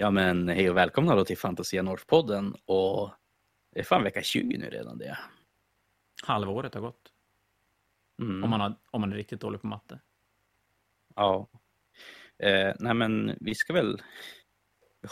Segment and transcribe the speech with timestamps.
[0.00, 3.10] Ja men hej och välkomna då till Fantasia North-podden och
[3.70, 5.18] det är fan vecka 20 nu redan det.
[6.22, 7.12] Halvåret har gått.
[8.18, 8.44] Mm.
[8.44, 10.00] Om, man har, om man är riktigt dålig på matte.
[11.14, 11.48] Ja.
[12.38, 14.02] Eh, nej men vi ska väl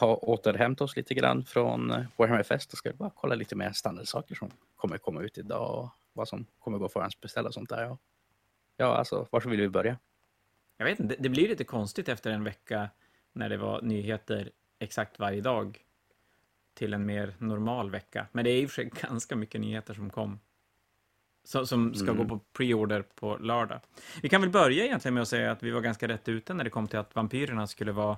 [0.01, 4.35] ha återhämtat oss lite grann från Warhammer Fest och ska bara kolla lite mer standardsaker
[4.35, 7.83] som kommer komma ut idag och vad som kommer gå förhandsbeställa och sånt där.
[7.83, 7.99] Ja,
[8.77, 9.99] ja alltså var vill vi börja?
[10.77, 12.91] Jag vet inte, det blir lite konstigt efter en vecka
[13.33, 15.85] när det var nyheter exakt varje dag
[16.75, 18.27] till en mer normal vecka.
[18.33, 20.41] Men det är i och för sig ganska mycket nyheter som kom.
[21.45, 22.17] Så, som ska Mm.
[22.17, 23.81] gå på pre-order på lördag.
[24.23, 26.65] Vi kan väl börja egentligen med att säga att vi var ganska rätt ute när
[26.65, 28.17] det kom till att vampyrerna skulle vara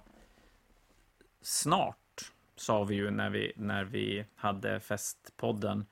[1.40, 5.86] snart, sa vi ju när vi, när vi hade festpodden.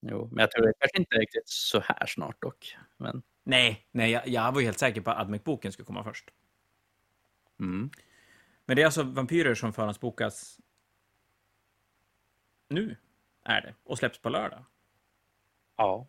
[0.00, 2.76] Jo, men jag tror det kanske inte riktigt så här snart dock.
[2.96, 6.30] Men, Nej, nej, jag, jag var helt säker på att Admec-boken skulle komma först.
[7.60, 7.90] mm.
[8.66, 10.60] Men det är alltså vampyrer som förhandsbokas
[12.68, 12.96] nu,
[13.42, 14.64] är det, och släpps på lördag.
[15.76, 16.08] Ja.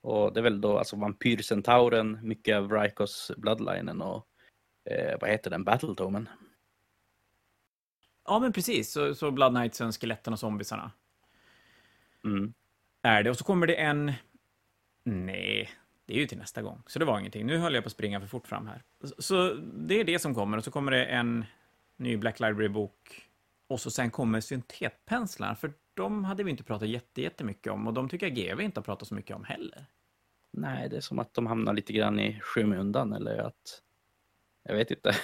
[0.00, 4.28] Och det är väl då alltså Vampyrcentauren, mycket av Rykos Bloodlinen och
[4.84, 6.28] eh, vad heter den, Battletomen.
[8.24, 8.92] Ja, men precis.
[8.92, 10.92] Så, så Blood Knightsen, skeletten och zombisarna
[12.24, 12.54] Mm.
[13.02, 13.30] är det.
[13.30, 14.12] Och så kommer det en...
[15.04, 15.70] Nej,
[16.06, 16.82] det är ju till nästa gång.
[16.86, 17.46] Så det var ingenting.
[17.46, 18.82] Nu höll jag på att springa för fort fram här.
[19.18, 20.58] Så, det är det som kommer.
[20.58, 21.44] Och så kommer det en
[21.96, 23.28] ny Black Library-bok.
[23.66, 25.56] Och så sen kommer syntetpenslarna.
[25.56, 27.86] För de hade vi inte pratat jättemycket om.
[27.86, 29.86] Och de tycker jag GW inte har pratat så mycket om heller.
[30.50, 33.82] Nej, det är som att de hamnar lite grann i skymundan eller att
[34.62, 35.16] jag vet inte.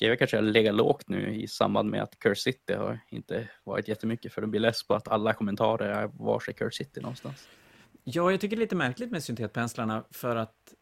[0.00, 3.88] GW kanske har legat lågt nu i samband med att Curse City har inte varit
[3.88, 7.48] jättemycket för de blir less på att alla kommentarer är var sig Curse City någonstans.
[8.08, 10.74] Ja, jag tycker det är lite märkligt med syntetpenslarna för att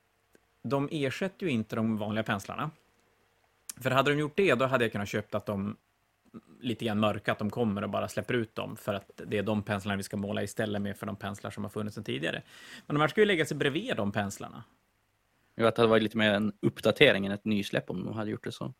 [0.62, 2.70] de ersätter ju inte de vanliga penslarna.
[3.76, 5.76] För hade de gjort det, då hade jag kunnat köpa att de
[6.60, 9.42] lite grann mörka, att de kommer och bara släpper ut dem för att det är
[9.42, 12.42] de penslarna vi ska måla istället med för de penslar som har funnits sedan tidigare.
[12.86, 14.64] Men de här ska ju lägga sig bredvid de penslarna.
[15.54, 18.14] Jag vet att det hade varit lite mer en uppdatering än ett nysläpp om de
[18.14, 18.74] hade gjort det så.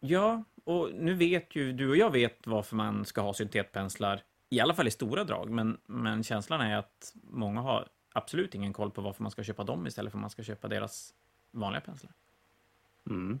[0.00, 4.60] Ja, och nu vet ju du och jag vet varför man ska ha syntetpenslar, i
[4.60, 8.90] alla fall i stora drag, men, men känslan är att många har absolut ingen koll
[8.90, 11.14] på varför man ska köpa dem istället för att man ska köpa deras
[11.50, 12.12] vanliga penslar.
[13.10, 13.40] Mm.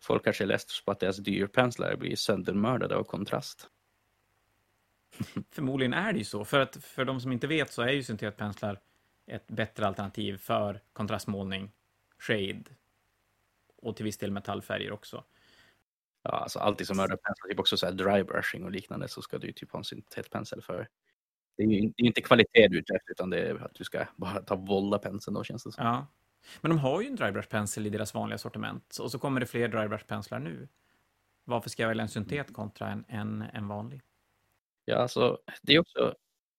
[0.00, 3.70] Folk kanske är less på att deras dyrpenslar blir söndermördade av kontrast.
[5.50, 8.02] Förmodligen är det ju så, för att för de som inte vet så är ju
[8.02, 8.80] syntetpenslar
[9.26, 11.72] ett bättre alternativ för kontrastmålning,
[12.18, 12.64] shade
[13.76, 15.24] och till viss del metallfärger också.
[16.28, 19.38] Ja, alltså alltid som mördarpenslar, typ också så här dry brushing och liknande så ska
[19.38, 20.88] du ju typ ha en syntetpensel för.
[21.56, 23.84] Det är ju är inte kvalitet du är ute efter utan det är att du
[23.84, 25.84] ska bara ta volda penseln då känns det som.
[25.84, 26.06] Ja.
[26.60, 29.68] Men de har ju en drybrush-pensel i deras vanliga sortiment, och så kommer det fler
[29.68, 30.68] drybrush-penslar nu.
[31.44, 34.02] Varför ska jag välja en syntet kontra en, en, en vanlig?
[34.84, 36.14] Ja, alltså det är också,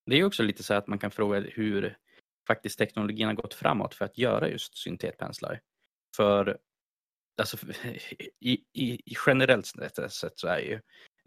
[0.06, 1.98] det är också lite så här att man kan fråga hur
[2.48, 5.62] faktiskt teknologin har gått framåt för att göra just syntetpenslar.
[6.16, 6.58] För
[7.40, 7.58] alltså,
[8.40, 9.66] i, i, i generellt
[10.10, 10.82] sett så är ju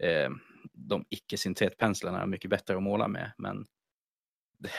[0.07, 0.29] eh,
[0.73, 3.31] de icke-syntetpenslarna mycket bättre att måla med.
[3.37, 3.65] Men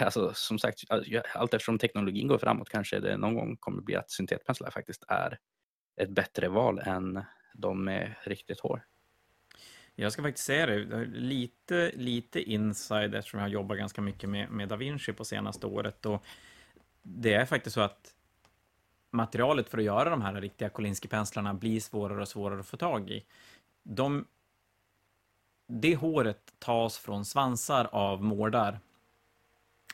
[0.01, 0.85] alltså, som sagt,
[1.35, 5.39] allt eftersom teknologin går framåt kanske det någon gång kommer bli att syntetpenslar faktiskt är
[6.01, 8.85] ett bättre val än de med riktigt hår.
[9.95, 14.51] Jag ska faktiskt säga det, lite, lite inside eftersom jag har jobbat ganska mycket med,
[14.51, 16.07] med Da Vinci på senaste året.
[16.07, 16.25] Och
[17.03, 18.15] det är faktiskt så att
[19.13, 23.11] materialet för att göra de här riktiga Kolinski-penslarna blir svårare och svårare att få tag
[23.11, 23.25] i.
[23.83, 24.27] De,
[25.67, 28.81] det håret tas från svansar av mårdar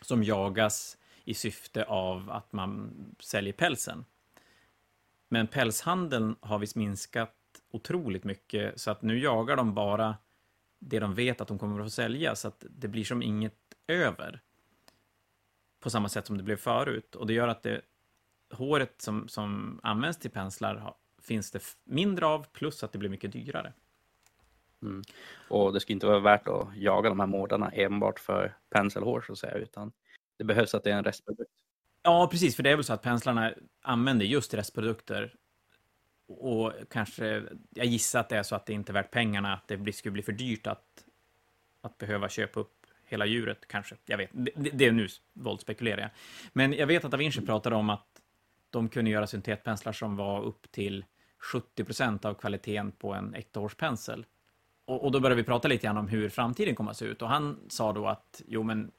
[0.02, 2.90] som jagas i syfte av att man
[3.20, 4.04] säljer pälsen.
[5.28, 7.34] Men pälshandeln har visst minskat
[7.70, 10.16] otroligt mycket så att nu jagar de bara
[10.78, 13.74] det de vet att de kommer att få sälja så att det blir som inget
[13.86, 14.40] över
[15.80, 17.80] på samma sätt som det blev förut och det gör att det
[18.50, 23.32] håret som, som används till penslar finns det mindre av plus att det blir mycket
[23.32, 23.72] dyrare.
[24.82, 25.02] Mm.
[25.48, 29.32] Och det ska inte vara värt att jaga de här mårdarna enbart för penselhår så
[29.32, 29.92] att säga, utan
[30.36, 31.52] det behövs att det är en restprodukt.
[32.02, 35.34] Ja, precis, för det är väl så att penslarna använder just restprodukter
[36.28, 39.68] och kanske, jag gissar att det är så att det inte är värt pengarna, att
[39.68, 41.04] det skulle bli för dyrt att,
[41.80, 43.96] att behöva köpa upp hela djuret kanske.
[44.04, 46.10] Jag vet, det, det är nu våldspekulerar jag.
[46.52, 48.17] Men jag vet att Da Vinci pratade om att
[48.70, 51.04] de kunde göra syntetpenslar som var upp till
[51.38, 54.26] 70 procent av kvaliteten på en äktahårspensel.
[54.84, 57.22] Och, och då började vi prata lite grann om hur framtiden kommer att se ut.
[57.22, 58.90] Och han sa då att, jo men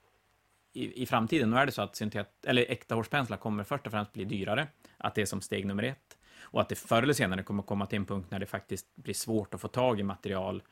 [0.73, 3.91] i, i framtiden, då är det så att syntet, eller äkta hårspenslar kommer först och
[3.91, 4.67] främst bli dyrare,
[4.97, 6.17] att det är som steg nummer ett.
[6.41, 9.13] Och att det förr eller senare kommer komma till en punkt när det faktiskt blir
[9.13, 10.63] svårt att få tag i material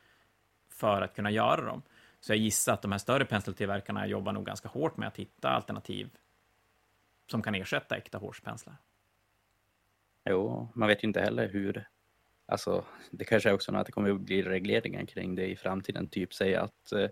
[0.69, 1.81] för att kunna göra dem.
[2.19, 5.50] Så jag gissar att de här större penseltillverkarna jobbar nog ganska hårt med att hitta
[5.50, 6.09] alternativ
[7.31, 8.75] som kan ersätta äkta hårspenslar.
[10.29, 11.88] Jo, man vet ju inte heller hur...
[12.45, 16.09] Alltså, det kanske är också att det kommer att bli regleringar kring det i framtiden.
[16.09, 17.07] Typ säga att eh,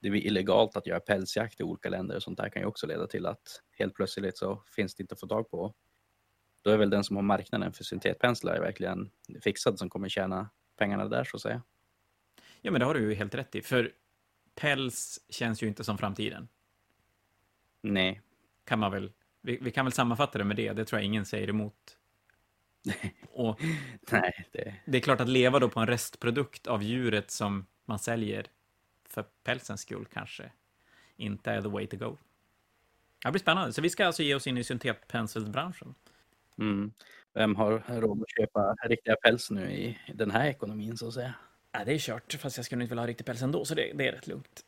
[0.00, 2.86] det blir illegalt att göra pälsjakt i olika länder och sånt där kan ju också
[2.86, 5.74] leda till att helt plötsligt så finns det inte att få tag på.
[6.62, 9.10] Då är väl den som har marknaden för syntetpenslar verkligen
[9.42, 11.62] fixad som kommer tjäna pengarna där så att säga.
[12.60, 13.62] Ja, men det har du ju helt rätt i.
[13.62, 13.92] För
[14.54, 16.48] päls känns ju inte som framtiden.
[17.82, 18.22] Nej.
[18.64, 20.72] Kan man väl, vi, vi kan väl sammanfatta det med det.
[20.72, 21.96] Det tror jag ingen säger emot.
[23.32, 23.60] Och,
[24.10, 24.74] Nej, det...
[24.84, 28.46] det är klart att leva då på en restprodukt av djuret som man säljer
[29.08, 30.50] för pälsens skull kanske
[31.16, 32.16] inte är the way to go.
[33.24, 33.72] Det blir spännande.
[33.72, 35.94] Så vi ska alltså ge oss in i syntetpenselsbranschen.
[36.58, 36.92] Mm.
[37.32, 41.34] Vem har råd att köpa riktiga päls nu i den här ekonomin så att säga?
[41.72, 43.92] Ja, det är kört, fast jag skulle inte vilja ha riktig päls ändå, så det,
[43.94, 44.64] det är rätt lugnt.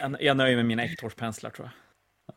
[0.00, 1.74] Jag, jag nöjer mig med mina äkthårspenslar tror jag.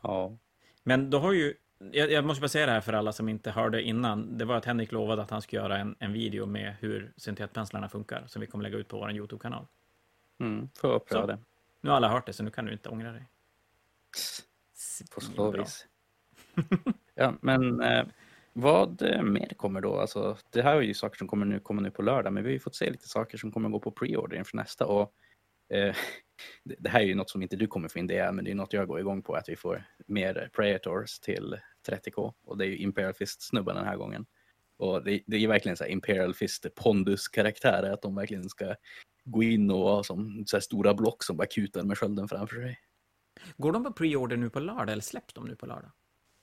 [0.02, 0.36] Ja.
[0.82, 1.54] Men då har ju,
[1.92, 4.38] jag, jag, måste bara säga det här för alla som inte hörde innan.
[4.38, 7.88] Det var att Henrik lovade att han skulle göra en, en video med hur syntetpenslarna
[7.88, 9.66] funkar, som vi kommer lägga ut på vår YouTube-kanal.
[10.40, 11.38] Mm, får pröva det.
[11.80, 13.28] Nu har alla hört det, så nu kan du inte ångra dig.
[15.14, 15.86] På så vis.
[17.14, 18.06] ja, men eh,
[18.52, 20.00] vad eh, mer kommer då?
[20.00, 22.48] Alltså, det här är ju saker som kommer nu, kommer nu på lördag, men vi
[22.48, 24.86] har ju fått se lite saker som kommer gå på pre-order inför nästa.
[24.86, 25.12] Och,
[25.68, 25.94] eh,
[26.64, 28.54] det, här är ju något som inte du kommer få in det, men det är
[28.54, 31.56] något jag går igång på, att vi får mer Predators till
[31.88, 32.34] 30K.
[32.44, 34.26] Och det är ju Imperial Fist-snubben den här gången.
[34.76, 38.74] Och det, det är verkligen så här Imperial Fist pondus-karaktärer, att de verkligen ska
[39.24, 42.80] gå in och ha som så stora block som bara kutar med skölden framför sig.
[43.56, 45.90] Går de på pre-order nu på lördag eller släpps de nu på lördag?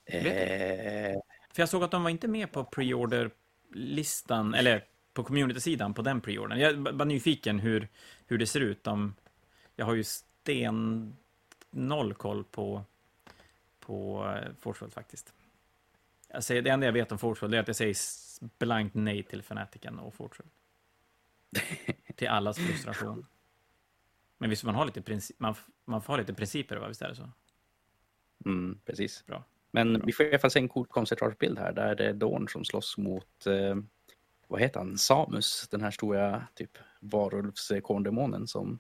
[0.06, 1.20] Eh...
[1.54, 4.84] För jag såg att de var inte med på pre-order-listan, eller
[5.14, 6.60] på community-sidan på den pre-ordern.
[6.60, 7.88] Jag var nyfiken hur,
[8.26, 8.84] hur det ser ut.
[8.84, 9.16] De,
[9.76, 11.14] jag har ju sten
[11.72, 12.84] noll koll på,
[13.92, 15.34] på eh, Forceworld faktiskt.
[16.28, 17.96] Jag säger, det enda jag vet om Forceworld är att jag säger
[18.60, 20.52] blankt nej till Fanatiken och Forceworld.
[22.16, 23.26] till allas frustration.
[24.38, 25.56] Men visst man har lite man,
[25.86, 26.88] man får ha lite principer, va?
[26.88, 27.30] visst är det så?
[28.46, 29.26] Mm, precis.
[29.26, 29.44] Bra.
[29.72, 30.06] Men Bra.
[30.06, 32.66] vi får i alla fall se en cool konceptbild här där det är Dorn som
[32.66, 33.76] slåss mot, eh,
[34.48, 38.80] vad heter han, Samus, den här stora typ varulvskorndemonen som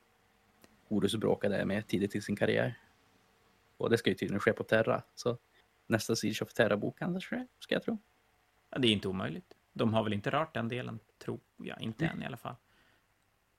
[0.87, 2.77] Horus bråkade med tidigt i sin karriär.
[3.81, 5.37] Och det ska ju tydligen ske på Terra, så
[5.87, 7.97] nästa Siege of Terra-bok kanske, ska jag tro.
[8.69, 9.53] Ja, det är inte omöjligt.
[9.73, 11.81] De har väl inte rört den delen, tror jag.
[11.81, 12.55] Inte än i alla fall.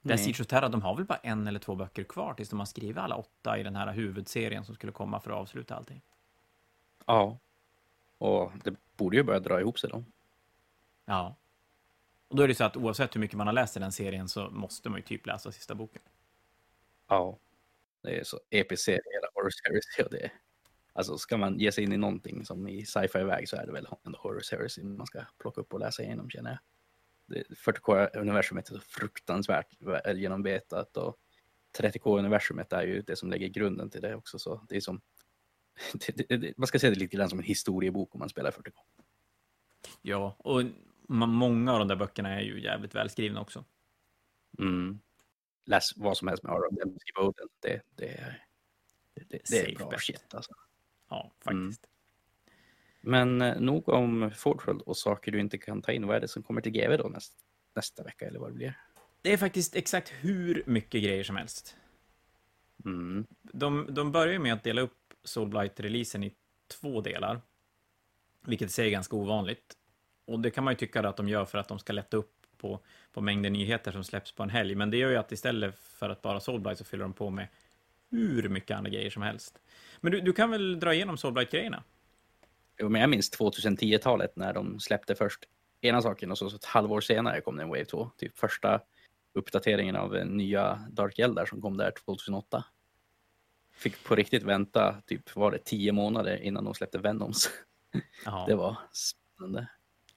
[0.01, 2.59] Den Siege of Terra, de har väl bara en eller två böcker kvar tills de
[2.59, 6.01] har skrivit alla åtta i den här huvudserien som skulle komma för att avsluta allting.
[7.05, 7.37] Ja.
[8.17, 10.03] Och det borde ju börja dra ihop sig då.
[11.05, 11.35] Ja.
[12.27, 14.29] Och då är det så att oavsett hur mycket man har läst i den serien
[14.29, 16.01] så måste man ju typ läsa sista boken.
[17.07, 17.37] Ja.
[18.03, 20.11] Det är så episk serie, hela Horror Series.
[20.11, 20.31] Det
[20.93, 23.87] alltså ska man ge sig in i någonting som i sci-fi-väg så är det väl
[24.03, 26.59] en Horror Series man ska plocka upp och läsa igenom känner jag.
[27.65, 29.67] 40K-universumet är så fruktansvärt
[30.15, 31.17] genombetat och
[31.79, 34.39] 30K-universumet är ju det som lägger grunden till det också.
[34.39, 35.01] Så det är som,
[35.93, 38.73] det, det, man ska se det lite grann som en historiebok om man spelar 40K.
[40.01, 40.63] Ja, och
[41.07, 43.65] många av de där böckerna är ju jävligt välskrivna också.
[44.59, 44.99] Mm.
[45.65, 47.47] Läs vad som helst med Aron Dembski Bowden.
[47.59, 48.45] Det, det, är,
[49.13, 50.51] det, det är bra shit alltså.
[51.09, 51.85] Ja, faktiskt.
[51.85, 51.93] Mm.
[53.05, 56.07] Men eh, nog om Fortworld och saker du inte kan ta in.
[56.07, 57.33] Vad är det som kommer till GV då näst,
[57.73, 58.79] nästa vecka eller vad det blir?
[59.21, 61.75] Det är faktiskt exakt hur mycket grejer som helst.
[62.85, 63.25] Mm.
[63.41, 66.33] De, de börjar med att dela upp Soulblight-releasen i
[66.67, 67.41] två delar.
[68.41, 69.77] Vilket i sig är ganska ovanligt.
[70.25, 72.42] Och det kan man ju tycka att de gör för att de ska lätta upp
[72.63, 72.79] på,
[73.13, 74.75] på mängden nyheter som släpps på en helg.
[74.75, 77.47] Men det gör ju att istället för att bara Soulblight så fyller de på med
[78.11, 79.59] hur mycket andra grejer som helst.
[80.01, 81.83] Men du, du kan väl dra igenom Soulblight-grejerna?
[82.77, 85.45] Jo, men jag minns 2010-talet när de släppte först
[85.81, 88.11] ena saken och så ett halvår senare kom det en Wave 2.
[88.17, 88.81] Typ första
[89.33, 92.63] uppdateringen av nya Dark Eldar som kom där 2008.
[93.73, 97.49] Fick på riktigt vänta, typ var det tio månader innan de släppte Venoms.
[98.25, 98.45] Aha.
[98.47, 99.67] Det var spännande.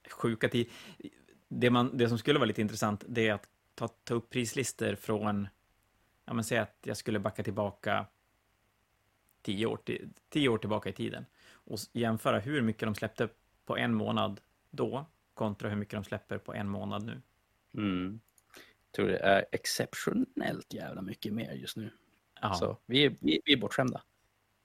[0.09, 0.69] Sjuka tid.
[1.47, 4.95] Det, man, det som skulle vara lite intressant det är att ta, ta upp prislistor
[4.95, 5.47] från,
[6.25, 8.05] ja men säg att jag skulle backa tillbaka
[9.41, 9.79] tio år,
[10.29, 13.29] tio år tillbaka i tiden och jämföra hur mycket de släppte
[13.65, 17.21] på en månad då kontra hur mycket de släpper på en månad nu.
[17.73, 18.19] Mm.
[18.85, 21.89] Jag tror det är exceptionellt jävla mycket mer just nu.
[22.41, 22.53] Aha.
[22.53, 24.01] Så vi, vi, vi är bortskämda.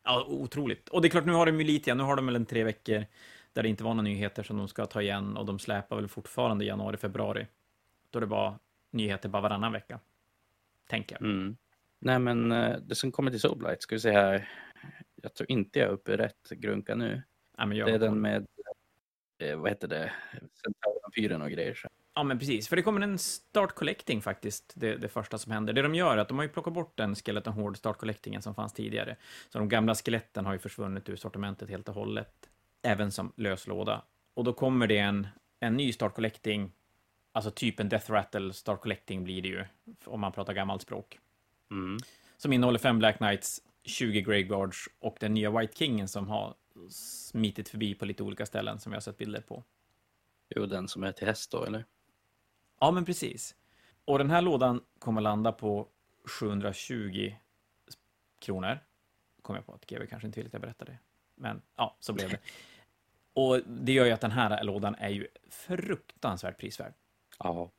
[0.05, 0.89] Ja, otroligt.
[0.89, 1.95] Och det är klart, nu har de ju lite.
[1.95, 3.07] Nu har de väl en tre veckor
[3.53, 6.09] där det inte var några nyheter som de ska ta igen och de släpar väl
[6.09, 7.47] fortfarande januari, februari.
[8.11, 8.59] Då det var
[8.91, 10.01] nyheter bara varannan vecka.
[10.89, 11.23] Tänker jag.
[11.31, 11.57] Mm.
[11.99, 14.49] Nej, men eh, det som kommer till Soulblight, ska vi se här.
[15.23, 17.23] Jag tror inte jag är uppe i rätt grunka nu.
[17.57, 18.47] Ja, men jag Det är den med,
[19.39, 20.13] eh, vad heter det,
[20.65, 21.75] Centauren och grejer.
[21.75, 21.89] så.
[22.15, 22.69] Ja, men precis.
[22.69, 25.73] För det kommer en start collecting faktiskt, det, det första som händer.
[25.73, 28.43] Det de gör är att de har ju plockat bort den Skeleton Horde start collectingen
[28.43, 29.17] som fanns tidigare.
[29.49, 32.49] Så de gamla skeletten har ju försvunnit ur sortimentet helt och hållet,
[32.83, 34.03] även som lös låda.
[34.35, 35.27] Och då kommer det en,
[35.61, 36.73] en ny start collecting,
[37.33, 39.65] alltså typ en Death Rattle start collecting blir det ju,
[40.05, 41.19] om man pratar gammalt språk.
[41.71, 41.99] Mm.
[42.37, 46.55] Som innehåller fem Black Knights, 20 Graveguards och den nya White Kingen som har
[46.91, 49.65] smitit förbi på lite olika ställen som vi har sett bilder på.
[50.49, 51.85] Jo, den som är till häst då, eller?
[52.81, 53.55] Ja, men precis.
[54.05, 55.89] Och den här lådan kommer landa på
[56.41, 57.35] 720
[58.39, 58.79] kronor.
[59.43, 60.99] Kom jag på att GW kanske inte vill att jag berättar det.
[61.35, 62.39] Men ja, så blev det.
[63.35, 66.93] Och det gör ju att den här lådan är ju fruktansvärt prisvärd.
[67.39, 67.71] Ja.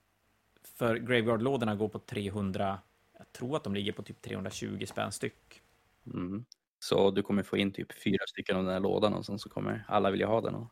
[0.64, 2.80] För Graveguard-lådorna går på 300,
[3.18, 5.62] jag tror att de ligger på typ 320 spänn styck.
[6.06, 6.46] Mm.
[6.80, 9.50] Så du kommer få in typ fyra stycken av den här lådan och sen så
[9.50, 10.56] kommer alla vilja ha den.
[10.56, 10.68] Och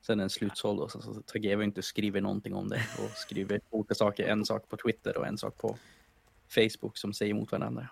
[0.00, 3.10] sen är den slutsåld och sen så tar GW inte skriver någonting om det och
[3.10, 4.28] skriver olika saker.
[4.28, 5.78] En sak på Twitter och en sak på
[6.48, 7.88] Facebook som säger emot varandra.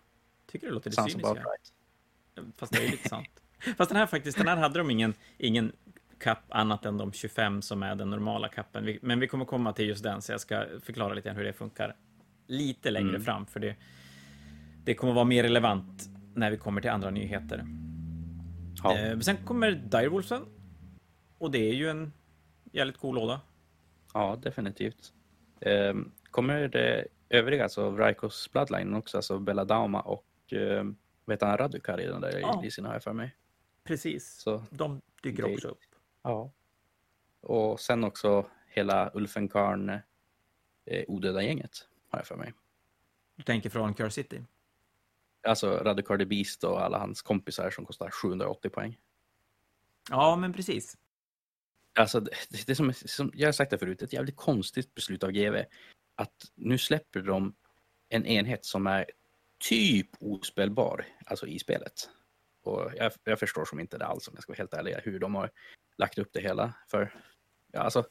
[0.46, 1.28] Tycker du det låter lite cyniskt?
[1.28, 2.54] right.
[2.56, 3.42] Fast det är ju lite sant.
[3.76, 5.72] Fast den här faktiskt, den här hade de ingen, ingen
[6.20, 8.98] kapp annat än de 25 som är den normala kappen.
[9.02, 11.96] Men vi kommer komma till just den, så jag ska förklara lite hur det funkar
[12.46, 13.22] lite längre Mm.
[13.22, 13.76] fram, för det,
[14.84, 17.64] det kommer vara mer relevant när vi kommer till andra nyheter.
[18.82, 18.98] Ja.
[18.98, 20.42] Eh, sen kommer Direwolfen.
[21.38, 22.12] Och det är ju en
[22.72, 23.40] jävligt cool låda.
[24.14, 25.12] Ja, definitivt.
[25.60, 30.96] Ehm, kommer det övriga, alltså Vrykos Bloodline också, alltså Belladama och um,
[31.26, 32.48] vet han Radukar i den där Ja.
[32.58, 33.34] releasen har jag för mig.
[33.84, 34.34] Precis.
[34.40, 35.78] Så De dyker Det- också upp.
[36.22, 36.52] Ja.
[37.40, 39.88] Och sen också hela Ulfenkarn
[40.84, 42.52] eh, odöda gänget har jag för mig.
[43.36, 44.44] Du tänker från Cure City?
[45.42, 48.98] Alltså Radukar the Beast och alla hans kompisar som kostar 780 poäng.
[50.10, 50.96] Ja, men precis.
[51.98, 55.22] Alltså det, det, det som, som jag har sagt det förut, ett jävligt konstigt beslut
[55.22, 55.56] av GV.
[56.14, 57.54] Att nu släpper de
[58.08, 59.06] en enhet som är
[59.58, 62.10] typ ospelbar, alltså i spelet.
[62.62, 65.18] Och jag, jag förstår som inte det alls om jag ska vara helt ärlig, hur
[65.18, 65.50] de har
[66.00, 66.74] lagt upp det hela.
[66.88, 67.14] För
[67.72, 68.04] ja, alltså,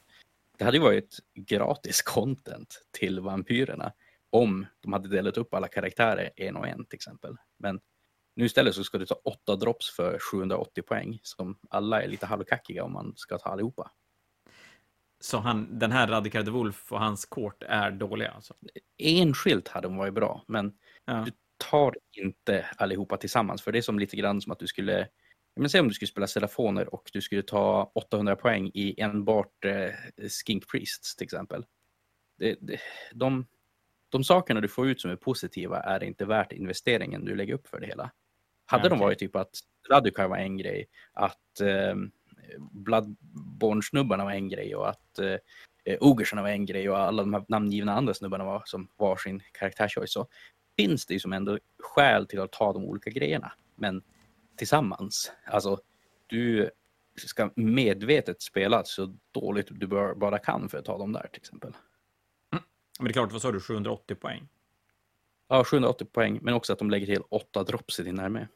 [0.58, 3.92] det hade ju varit gratis content till vampyrerna
[4.30, 7.36] om de hade delat upp alla karaktärer en och en till exempel.
[7.58, 7.80] Men
[8.34, 12.26] nu istället så ska du ta åtta drops för 780 poäng som alla är lite
[12.26, 13.90] halvkackiga om man ska ta allihopa.
[15.20, 18.54] Så han, den här Radikar de Wolf och hans kort är dåliga alltså?
[18.98, 20.72] Enskilt hade de varit bra, men
[21.04, 21.22] Ja.
[21.26, 21.32] du
[21.70, 23.62] tar inte allihopa tillsammans.
[23.62, 25.08] För det är som lite grann som att du skulle,
[25.60, 29.64] menar, säg om du skulle spela Serafoner och du skulle ta 800 poäng i enbart
[29.64, 31.64] eh, Skink Priests till exempel.
[32.38, 32.80] Det, det,
[33.12, 33.46] de,
[34.08, 37.68] de sakerna du får ut som är positiva är inte värt investeringen du lägger upp
[37.68, 38.10] för det hela.
[38.66, 39.50] Hade Ja, de varit typ att
[39.90, 41.94] Radukar var en grej, att eh,
[42.58, 47.44] Bloodborne-snubbarna var en grej och att eh, Ogersarna var en grej och alla de här
[47.48, 50.26] namngivna andra snubbarna var som var sin karaktärschoice så
[50.76, 53.52] finns det ju som ändå skäl till att ta de olika grejerna.
[53.74, 54.02] Men
[54.60, 55.80] tillsammans, alltså
[56.26, 56.70] du
[57.16, 59.86] ska medvetet spela så dåligt du
[60.16, 61.76] bara kan för att ta dem där till exempel.
[62.50, 64.48] Men det är klart, vad sa du, 780 poäng?
[65.48, 68.46] Ja, 780 poäng, men också att de lägger till åtta drops i din armé.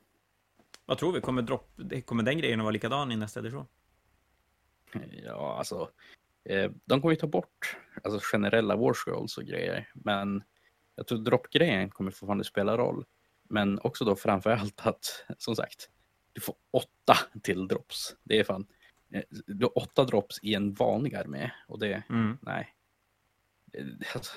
[0.87, 1.21] Vad tror vi?
[1.21, 3.67] Kommer, drop, kommer den grejen att vara likadan i nästa edition?
[5.25, 5.91] Ja, alltså.
[6.45, 9.91] Eh, de kommer ju ta bort alltså, generella war scrolls och grejer.
[9.95, 10.43] Men
[10.97, 13.05] jag tror droppgrejen kommer fortfarande spela roll.
[13.49, 15.91] Men också då framför allt att, som sagt,
[16.35, 18.17] du får åtta till drops.
[18.23, 18.67] Det är fan,
[19.11, 21.51] eh, du har åtta drops i en vanlig armé.
[21.69, 22.39] Och det, Mm.
[22.43, 22.75] nej.
[23.73, 24.33] Eh, Alltså,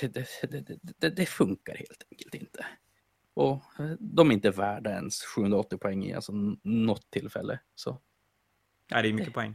[0.00, 0.10] det,
[0.48, 2.66] det, det, det, funkar helt enkelt inte.
[3.34, 6.32] Och eh, de är inte värda ens 780 poäng i alltså,
[6.62, 7.60] något tillfälle.
[7.74, 8.00] Så
[8.88, 9.54] Ja, det är mycket poäng.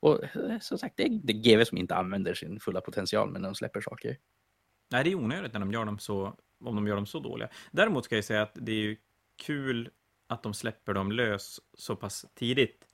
[0.00, 0.20] Och
[0.60, 3.80] som sagt, det är, det GV som inte använder sin fulla potential men de släpper
[3.80, 4.18] saker.
[4.90, 7.48] Nej, det är onödigt när de gör dem så, om de gör dem så dåliga.
[7.70, 8.96] Däremot ska jag säga att det är ju
[9.36, 9.90] kul
[10.28, 12.84] att de släpper dem lös så pass tidigt.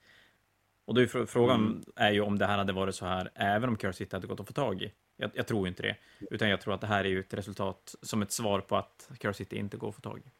[0.85, 1.83] Och då är fr- frågan Mm.
[1.95, 4.39] är ju om det här hade varit så här även om Cure City hade gått
[4.39, 4.93] att få tag i.
[5.17, 5.97] Jag, jag tror inte det,
[6.31, 9.09] utan jag tror att det här är ju ett resultat som ett svar på att
[9.19, 10.31] Cure City inte går att få tag i.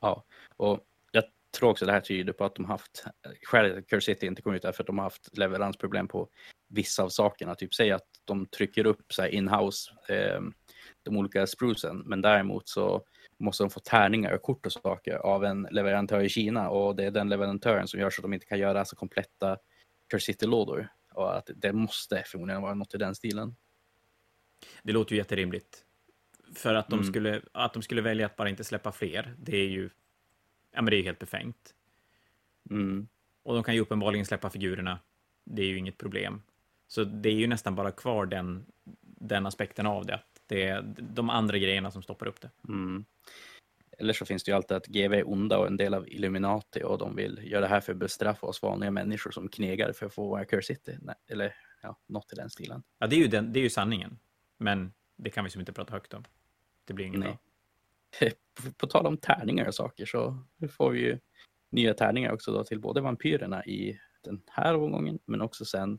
[0.00, 0.24] Ja,
[0.56, 1.24] och jag
[1.58, 3.04] tror också det här tyder på att de haft,
[3.42, 6.28] skälet att Curse City inte kom ut är för att de har haft leveransproblem på
[6.68, 7.54] vissa av sakerna.
[7.54, 10.40] Typ säg att de trycker upp så här in-house, eh,
[11.02, 13.04] de olika sprucen, men däremot så
[13.40, 17.04] måste de få tärningar och kort och saker av en leverantör i Kina och det
[17.04, 19.56] är den leverantören som gör så att de inte kan göra så kompletta
[20.10, 20.88] Curse City-lådor.
[21.12, 23.56] Och att det måste förmodligen vara något i den stilen.
[24.82, 25.84] Det låter ju jätterimligt.
[26.54, 27.12] För att de, Mm.
[27.12, 29.90] skulle, att de skulle välja att bara inte släppa fler, det är ju
[30.72, 31.74] ja, men det är ju helt befängt.
[32.70, 33.08] Mm.
[33.42, 34.98] Och de kan ju uppenbarligen släppa figurerna.
[35.44, 36.42] Det är ju inget problem.
[36.88, 38.66] Så det är ju nästan bara kvar den,
[39.02, 40.20] den aspekten av det.
[40.50, 42.50] Det är de andra grejerna som stoppar upp det.
[42.68, 43.04] Mm.
[43.98, 46.82] Eller så finns det ju alltid att GV är onda och en del av Illuminati
[46.84, 50.06] och de vill göra det här för att bestraffa oss vanliga människor som knegar för
[50.06, 50.98] att få vara Curse City.
[51.00, 52.82] Nej, eller ja, något i den stilen.
[52.98, 54.18] Ja, det är ju, den, det är ju sanningen.
[54.58, 56.24] Men det kan vi som inte prata högt om.
[56.84, 57.38] Det blir inget Nej.
[58.20, 58.30] bra.
[58.62, 61.18] På, på tal om tärningar och saker så får vi ju
[61.70, 65.98] nya tärningar också då till både vampyrerna i den här omgången men också sen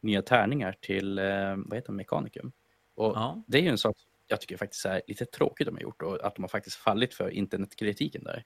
[0.00, 2.52] nya tärningar till, eh, vad heter det, Mekanikum.
[2.94, 3.42] Och Ja.
[3.46, 3.96] det är ju en sak
[4.26, 7.14] jag tycker faktiskt är lite tråkigt de har gjort och att de har faktiskt fallit
[7.14, 8.44] för internetkritiken där.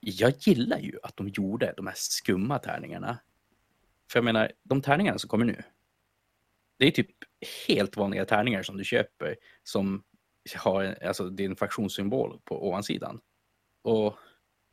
[0.00, 3.18] Jag gillar ju att de gjorde de här skumma tärningarna.
[4.10, 5.62] För jag menar, de tärningarna som kommer nu,
[6.76, 7.10] det är typ
[7.68, 10.02] helt vanliga tärningar som du köper som
[10.56, 13.20] har alltså, din faktionssymbol på ovansidan.
[13.82, 14.14] Och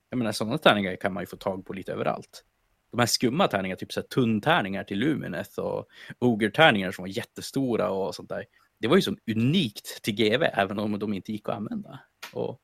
[0.10, 2.46] jag menar, sådana tärningar kan man ju få tag på lite överallt.
[2.92, 5.88] De här skumma tärningarna, typ så här tunntärningar till Lumineth och
[6.20, 8.46] Ogre-tärningar som var jättestora och sånt där.
[8.80, 12.00] Det var ju som unikt till GV, även om de inte gick att använda.
[12.34, 12.62] Och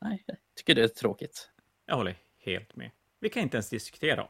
[0.00, 1.50] nej, jag tycker det är tråkigt.
[1.86, 2.90] Jag håller helt med.
[3.20, 4.28] Vi kan inte ens diskutera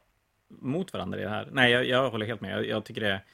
[0.49, 1.49] mot varandra i det här.
[1.53, 2.53] Nej, jag, jag håller helt med.
[2.53, 3.25] Jag, jag tycker det är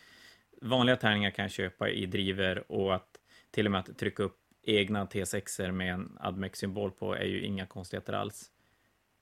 [0.62, 3.08] vanliga tärningar kan jag köpa i driver och att
[3.50, 7.66] till och med att trycka upp egna T6er med en Admec-symbol på är ju inga
[7.66, 8.50] konstigheter alls.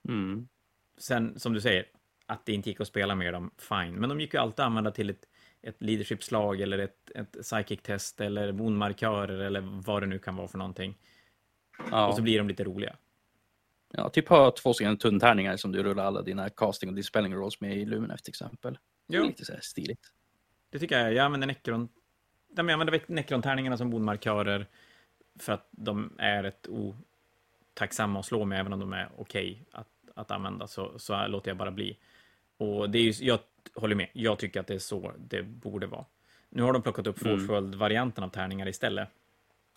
[0.08, 0.48] Mm.
[0.98, 1.86] Sen, som du säger,
[2.26, 3.94] att det inte gick att spela med dem, fine.
[3.94, 5.28] Men de gick ju alltid att använda till ett,
[5.62, 10.58] ett leadership-slag eller ett, ett psychic-test eller monmarkörer eller vad det nu kan vara för
[10.58, 10.94] någonting.
[11.90, 12.06] Ja.
[12.08, 12.96] Och så blir de lite roliga.
[13.92, 17.60] ja, typ ha två stycken tunntärningar som du rullar alla dina casting och dispelling rolls
[17.60, 18.78] med i Lumineth till exempel.
[19.08, 19.26] Det är Ja.
[19.26, 20.12] lite så här stiligt.
[20.70, 21.14] Det tycker jag.
[21.14, 21.88] Jag använder Necron...
[22.56, 24.66] Jag använder Necron-tärningarna som bonmarkörer
[25.38, 29.88] för att de är ett otacksamma att slå med, även om de är okej att,
[30.14, 31.98] att använda, så, så låter jag bara bli.
[32.56, 33.38] Och det är ju, jag
[33.74, 36.04] håller med, jag tycker att det är så det borde vara.
[36.48, 37.38] Nu har de plockat upp Mm.
[37.38, 39.08] Forceworld-varianten av tärningar istället.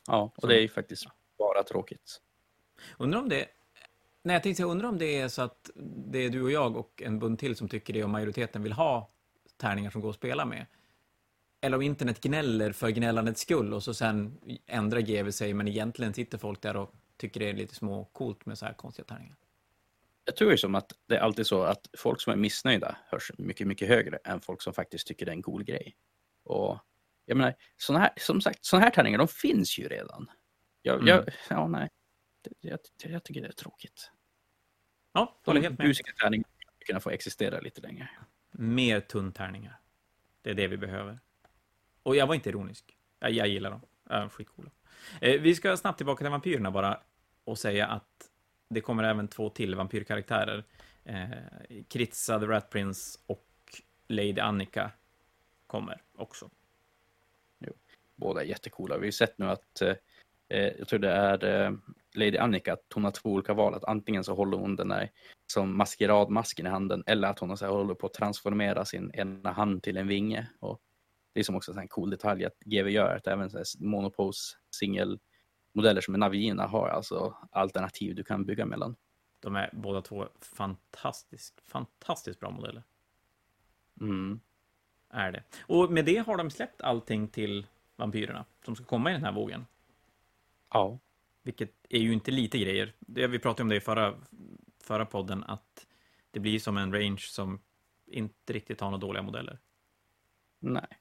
[0.08, 2.22] Ja, och Så- det är ju faktiskt bara tråkigt.
[2.98, 3.46] Undrar om det...
[4.24, 5.70] Nej, jag tänkte undrar om det är så att
[6.12, 8.72] det är du och jag och en bunt till som tycker det och majoriteten vill
[8.74, 9.10] ha
[9.58, 10.66] tärningar som går att spela med.
[11.62, 16.14] Eller om internet gnäller för gnällandets skull och så sen ändrar GV sig, men egentligen
[16.14, 19.36] sitter folk där och tycker det är lite små coolt med så här konstiga tärningar.
[20.26, 23.32] Jag tror ju som att det är alltid så att folk som är missnöjda hörs
[23.38, 25.96] mycket, mycket högre än folk som faktiskt tycker det är en cool grej.
[26.44, 26.80] Och
[27.26, 30.30] jag menar, såna här, som sagt, sådana här tärningar, de finns ju redan.
[30.82, 31.08] Jag, Mm.
[31.08, 31.90] jag, ja, nej.
[32.42, 34.12] Det, jag, jag tycker det är tråkigt.
[35.14, 35.88] Ja, håller helt med.
[35.88, 38.10] busiga tärningarna skulle kunna få existera lite längre.
[38.52, 39.80] Mer tunntärningar.
[40.42, 41.20] Det är det vi behöver.
[42.04, 42.98] Och jag var inte ironisk.
[43.20, 44.30] Jag, jag gillar dem.
[44.30, 44.72] Skitcoola.
[45.22, 47.02] Eh, vi ska snabbt tillbaka till vampyrerna bara
[47.44, 48.29] och säga att
[48.70, 50.64] det kommer även två till vampyrkaraktärer.
[51.04, 51.30] Eh,
[51.88, 53.46] Kritsa, The Rat Prince och
[54.08, 54.92] Lady Annika
[55.68, 56.50] kommer också.
[58.16, 58.96] Båda är jättecoola.
[58.96, 59.96] Vi har ju sett nu att, eh,
[60.50, 61.72] eh, jag tror det är eh,
[62.16, 63.74] Lady Annika, att hon har två olika val.
[63.74, 65.10] Att antingen så håller hon den där
[65.54, 69.52] som maskeradmasken i handen eller att hon så här, håller på att transformera sin ena
[69.52, 70.48] hand till en vinge.
[70.60, 70.82] Och
[71.34, 75.20] det är som också en cool detalj att GW gör, att även Monopose, singel
[75.74, 78.96] singelmodeller som är Navina har alltså alternativ du kan bygga mellan.
[79.40, 82.84] De är båda två fantastiskt, fantastiskt bra modeller.
[84.02, 84.40] Mm.
[85.10, 85.44] Är det.
[85.68, 89.34] Och med det har de släppt allting till vampyrerna som ska komma i den här
[89.34, 89.66] vågen.
[90.74, 91.00] Ja.
[91.44, 92.94] Vilket är ju inte lite grejer.
[93.00, 94.16] Det, vi pratade om det i förra,
[94.84, 95.88] förra podden, att
[96.32, 97.60] det blir som en range som
[98.08, 99.60] inte riktigt har några dåliga modeller.
[100.60, 100.99] Nej.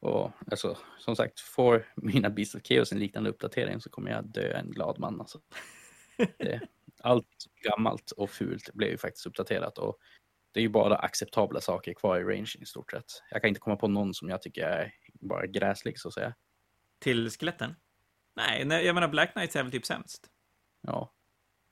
[0.00, 4.24] Och alltså, som sagt, får mina Beast of Chaos en liknande uppdatering så kommer jag
[4.24, 5.20] dö en glad man.
[5.20, 5.40] Alltså.
[6.38, 6.60] Det,
[7.02, 9.98] allt gammalt och fult blev ju faktiskt uppdaterat och
[10.52, 13.22] det är ju bara acceptabla saker kvar i range i stort sett.
[13.30, 16.34] Jag kan inte komma på någon som jag tycker är bara gräslig så att säga.
[16.98, 17.76] Till skeletten?
[18.36, 20.30] Nej, nej, jag menar Black Knights är väl typ sämst.
[20.80, 21.12] Ja.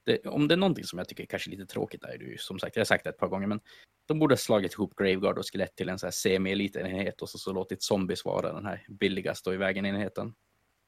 [0.08, 2.38] Det, om det är någonting som jag tycker är kanske lite tråkigt är det ju
[2.38, 3.60] som sagt, jag har sagt det ett par gånger, men
[4.06, 7.38] de borde ha slagit ihop Graveguard och Skelett till en så här semi-elitenhet och så,
[7.38, 10.34] så låtit Zombies vara den här billigaste och i vägen enheten.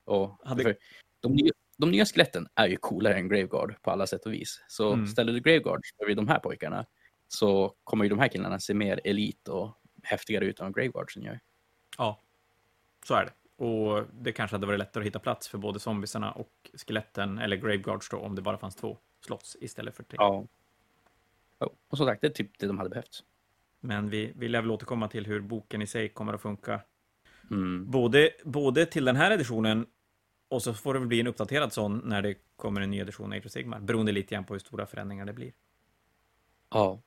[0.05, 0.77] Och Hade- för
[1.21, 4.61] de, nya, de nya skeletten är ju coolare än Graveguard på alla sätt och vis.
[4.69, 5.07] Så Mm.
[5.07, 6.87] ställer du Graveguard bredvid de här pojkarna
[7.29, 11.41] så kommer ju de här killarna se mer elit och häftigare ut än Graveguardsen gör.
[11.99, 12.21] Ja,
[13.07, 13.65] så är det.
[13.65, 17.57] Och det kanske hade varit lättare att hitta plats för både zombiesarna och skeletten, eller
[17.57, 20.17] graveguards då, om det bara fanns två slots istället för tre.
[20.21, 20.47] Ja.
[21.89, 23.25] Och som sagt, det är typ det de hade behövt.
[23.81, 26.81] Men vi, vi lär väl återkomma till hur boken i sig kommer att funka.
[27.51, 27.91] Mm.
[27.91, 29.87] Både, både till den här editionen
[30.49, 33.33] och så får det väl bli en uppdaterad sån när det kommer en ny edition
[33.33, 35.53] av Age of Sigmar, beroende lite grann på hur stora förändringar det blir.
[36.71, 37.01] Ja.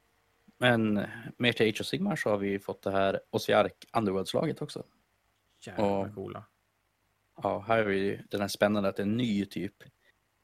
[0.57, 1.05] Men
[1.37, 4.83] mer till Age of Sigmar så har vi fått det här Osiark Underworld-slaget också.
[5.61, 6.43] Jävlar Och- coola.
[7.43, 9.83] Ja, här är ju den här spännande att det är en ny typ.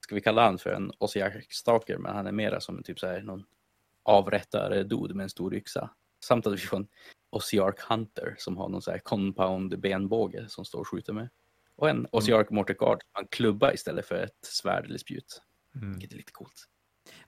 [0.10, 3.00] Ska vi kalla han för en Osiark Stalker, men han är mera som en typ
[3.00, 3.46] så här någon
[4.04, 5.90] avrättare dude med en stor yxa.
[6.24, 6.88] Samt att vi får en
[7.30, 11.30] Osiark Hunter som har någon så här compound benbåge som står och skjuter med.
[11.76, 15.42] Och en Osiark Mortar Guard som har en klubba istället för ett svärd eller spjut.
[15.76, 15.92] Mm.
[15.92, 16.66] Vilket är lite coolt.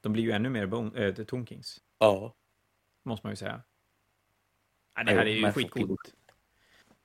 [0.02, 2.36] De blir ju ännu mer bone, äh, Tonkings, Ja.
[3.04, 3.62] måste man ju säga.
[4.96, 6.14] Ja, det här är ju skitcoolt.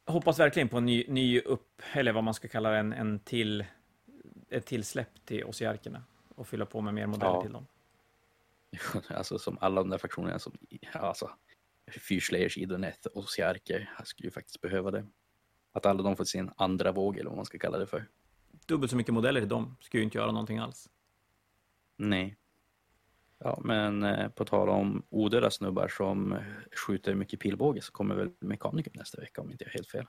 [0.06, 3.64] Hoppas verkligen på en ny, ny upp, eller vad man ska kalla en, en till,
[4.50, 6.02] ett till släpp till Osiarkerna
[6.34, 7.42] och fylla på med mer modeller Ja.
[7.42, 7.66] till dem.
[9.08, 10.52] Alltså som alla de där fraktionerna som,
[10.92, 11.30] alltså
[12.08, 15.06] Fyrslayers, Idoneth och Osiarker jag skulle ju faktiskt behöva det.
[15.72, 18.08] Att alla de får sin andra våg eller vad man ska kalla det för.
[18.66, 20.90] Dubbelt så mycket modeller till dem, skulle ju inte göra någonting alls.
[21.96, 22.36] Nej.
[23.38, 26.38] Ja, men eh, på tal om odöda snubbar som
[26.86, 30.06] skjuter mycket pilbåge så kommer väl Mekanikum nästa vecka om inte jag har helt fel.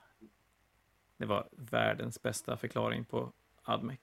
[1.16, 4.00] Det var världens bästa förklaring på Admec.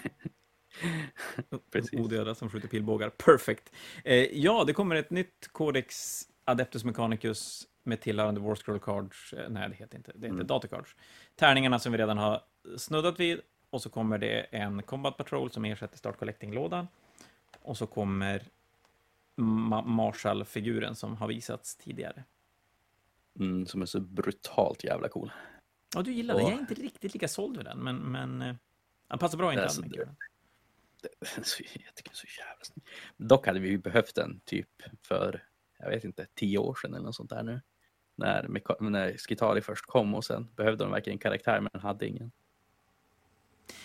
[1.70, 2.00] Precis.
[2.00, 3.10] Odöda som skjuter pilbågar.
[3.10, 3.72] Perfect.
[4.04, 9.32] Eh, ja, det kommer ett nytt Codex Adeptus Mechanicus med tillhörande War Scroll Cards.
[9.32, 10.12] Eh, nej, det heter inte.
[10.14, 10.46] Det heter Mm.
[10.46, 10.96] Data Cards.
[11.36, 12.42] Tärningarna som vi redan har
[12.76, 13.40] snuddat vid.
[13.70, 16.88] Och så kommer det en Combat Patrol som ersätter Start Collecting-lådan.
[17.62, 18.42] Och så kommer
[19.36, 22.24] Ma- Marshall-figuren som har visats tidigare.
[23.40, 25.32] Mm, som är så brutalt jävla cool.
[25.94, 26.44] Ja, du gillar den.
[26.44, 28.54] Och- Jag är inte riktigt lika såld vid den, men, men eh,
[29.12, 30.08] han passar bra in till Alltså, det-
[31.42, 32.84] Så, jag tycker det så jävla snygg.
[33.16, 34.68] Dock hade vi ju behövt den typ
[35.02, 35.46] för,
[35.78, 37.60] jag vet inte, tio år sedan eller något sånt där nu.
[38.16, 38.48] När,
[38.90, 42.32] när Skitari först kom och sen behövde de verkligen en karaktär men hade ingen.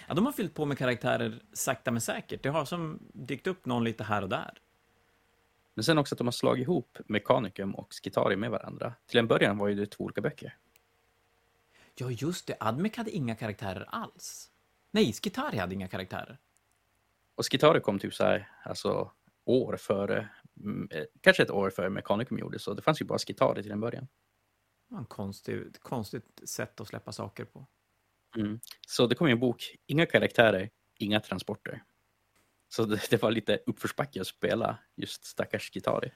[0.08, 2.44] Ja, de har fyllt på med karaktärer sakta men säkert.
[2.44, 4.62] Det har som dykt upp någon lite här och där.
[5.74, 8.94] Men sen också att de har slagit ihop Mekanikum och Skitari med varandra.
[9.06, 10.58] Till en början var ju det två olika böcker.
[11.96, 12.56] Ja, just det.
[12.60, 14.52] Admec hade inga karaktärer alls.
[14.92, 16.38] Nej, Skitari hade inga karaktärer.
[17.36, 19.12] Och Skitari kom typ så här, alltså
[19.46, 23.20] år före, mm, eh, kanske ett år före Mekanikum gjorde så det fanns ju bara
[23.20, 24.08] Skitari till en början.
[24.88, 27.68] Det var en konstig, ett konstigt sätt att släppa saker på.
[28.36, 28.60] Mm.
[28.88, 31.84] Så det kom ju en bok, inga karaktärer, inga transporter.
[32.70, 36.12] Så det, det var lite uppförsbacke att spela just stackars Skitari.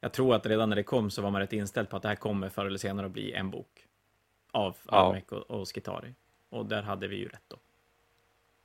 [0.00, 2.08] Jag tror att redan när det kom så var man rätt inställd på att det
[2.08, 3.86] här kommer förr eller senare att bli en bok.
[4.52, 5.06] Av Ja.
[5.06, 6.14] Admec och, och Skitari.
[6.48, 7.56] Och där hade vi ju rätt då.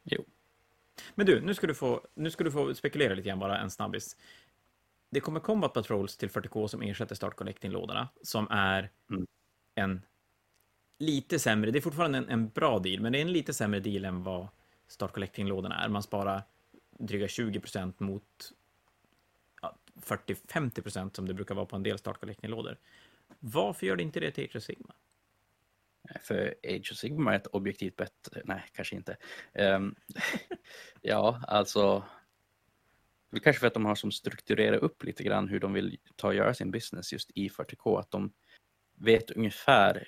[0.04, 0.26] Jo.
[1.16, 3.70] Men du, nu ska du få, nu ska du få spekulera lite grann bara en
[3.72, 4.18] snabbis.
[5.10, 9.28] Det kommer Combat Patrols till 40K som ersätter Start Collecting-lådorna, som är Mm.
[9.76, 10.02] en
[11.00, 13.80] lite sämre, det är fortfarande en, en bra deal, men det är en lite sämre
[13.80, 14.48] deal än vad
[14.88, 15.90] Start Collecting-lådorna är.
[15.90, 16.44] Man sparar
[17.00, 18.54] dryga 20% mot
[19.62, 22.78] ja, 40-50% som det brukar vara på en del Start Collecting-lådor.
[23.40, 24.94] Varför gör det inte det till Age Sigma?
[26.22, 29.18] För Age of Sigma är ett objektivt bättre, nej kanske inte.
[29.54, 29.96] Um,
[31.02, 32.04] ja, alltså.
[33.32, 35.98] Det är kanske för att de har som strukturerat upp lite grann hur de vill
[36.16, 38.00] ta och göra sin business just i 40K.
[38.00, 38.34] Att de
[38.98, 40.08] vet ungefär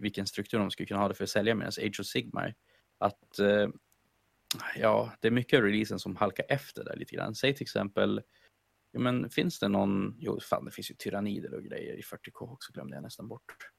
[0.00, 2.54] vilken struktur de skulle kunna ha det för att sälja medan Age of Sigma.
[2.98, 3.68] att uh,
[4.76, 7.34] ja, det är mycket av releasen som halkar efter där lite grann.
[7.34, 8.22] Säg till exempel,
[8.90, 12.52] ja, men finns det någon, jo fan det finns ju tyrannider och grejer i 40K
[12.52, 13.73] också glömde jag nästan bort.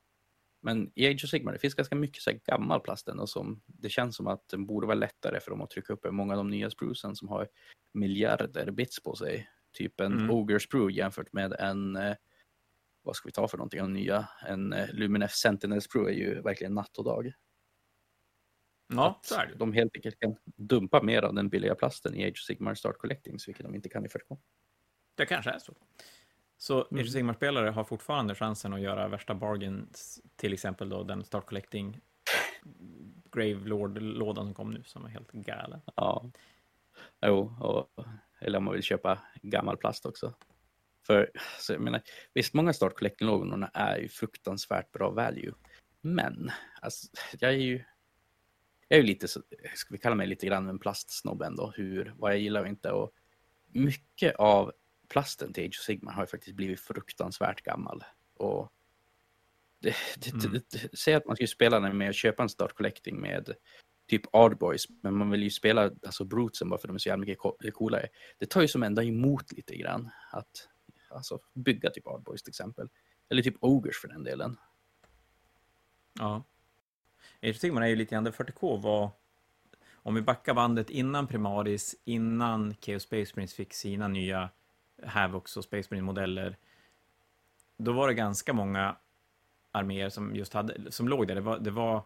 [0.65, 3.89] Men i Age of Sigmar det finns ganska mycket så gammal plast ändå som det
[3.89, 6.37] känns som att den borde vara lättare för dem att trycka upp än många av
[6.37, 7.47] de nya sprucen som har
[7.93, 9.49] miljarder bits på sig.
[9.73, 10.31] Typ en Mm.
[10.31, 12.15] Ogre Sprue jämfört med en, eh,
[13.01, 14.27] vad ska vi ta för någonting av nya?
[14.47, 17.33] En eh, Luminef Sentinel Sprue är ju verkligen natt och dag.
[18.87, 19.55] Ja, så är det.
[19.55, 22.97] De helt enkelt kan dumpa mer av den billiga plasten i Age of Sigmar Start
[22.97, 24.37] Collectings, vilket de inte kan i 40K.
[25.15, 25.73] Det kanske är så.
[26.57, 27.01] Så Mm.
[27.01, 32.01] Age Sigmar-spelare har fortfarande chansen att göra värsta bargains, till exempel då den Start Collecting
[33.31, 35.81] Grave Lord-lådan som kom nu, som är helt galen.
[35.95, 36.31] Ja.
[37.25, 38.05] Jo, och,
[38.39, 40.33] eller om man vill köpa gammal plast också.
[41.07, 42.01] För så jag menar,
[42.33, 45.53] visst, många Start Collecting-lådorna är ju fruktansvärt bra value.
[46.01, 47.07] Men alltså,
[47.39, 47.83] jag är ju
[48.87, 49.43] jag är ju lite, ska
[49.89, 52.91] vi kalla mig lite grann en plastsnobb ändå, hur, vad jag gillar och inte.
[52.91, 53.11] Och
[53.67, 54.71] mycket av
[55.09, 58.03] plasten till Age of Sigmar har ju faktiskt blivit fruktansvärt gammal.
[58.37, 58.71] Och
[59.79, 60.61] det, det, Mm.
[60.71, 63.53] det, säg att man skulle spela den med att köpa en start collecting med
[64.07, 67.21] typ Ardboys, men man vill ju spela alltså Brutesen bara för de är så jävla
[67.21, 68.07] mycket co- coolare.
[68.37, 70.69] Det tar ju som ändå emot lite grann att
[71.09, 72.89] alltså, bygga typ Ardboys till exempel.
[73.29, 74.57] Eller typ Ogers för den delen.
[76.19, 76.43] Ja.
[77.41, 79.09] Age Sigmar är ju lite grann där 40K var,
[79.93, 84.49] om vi backar bandet innan Primaris, innan Chaos Space Marines fick sina nya
[85.05, 86.57] Havocs och Space Marine-modeller,
[87.77, 88.95] då var det ganska många
[89.71, 91.35] arméer som just hade, som låg där.
[91.35, 92.03] Det var, det var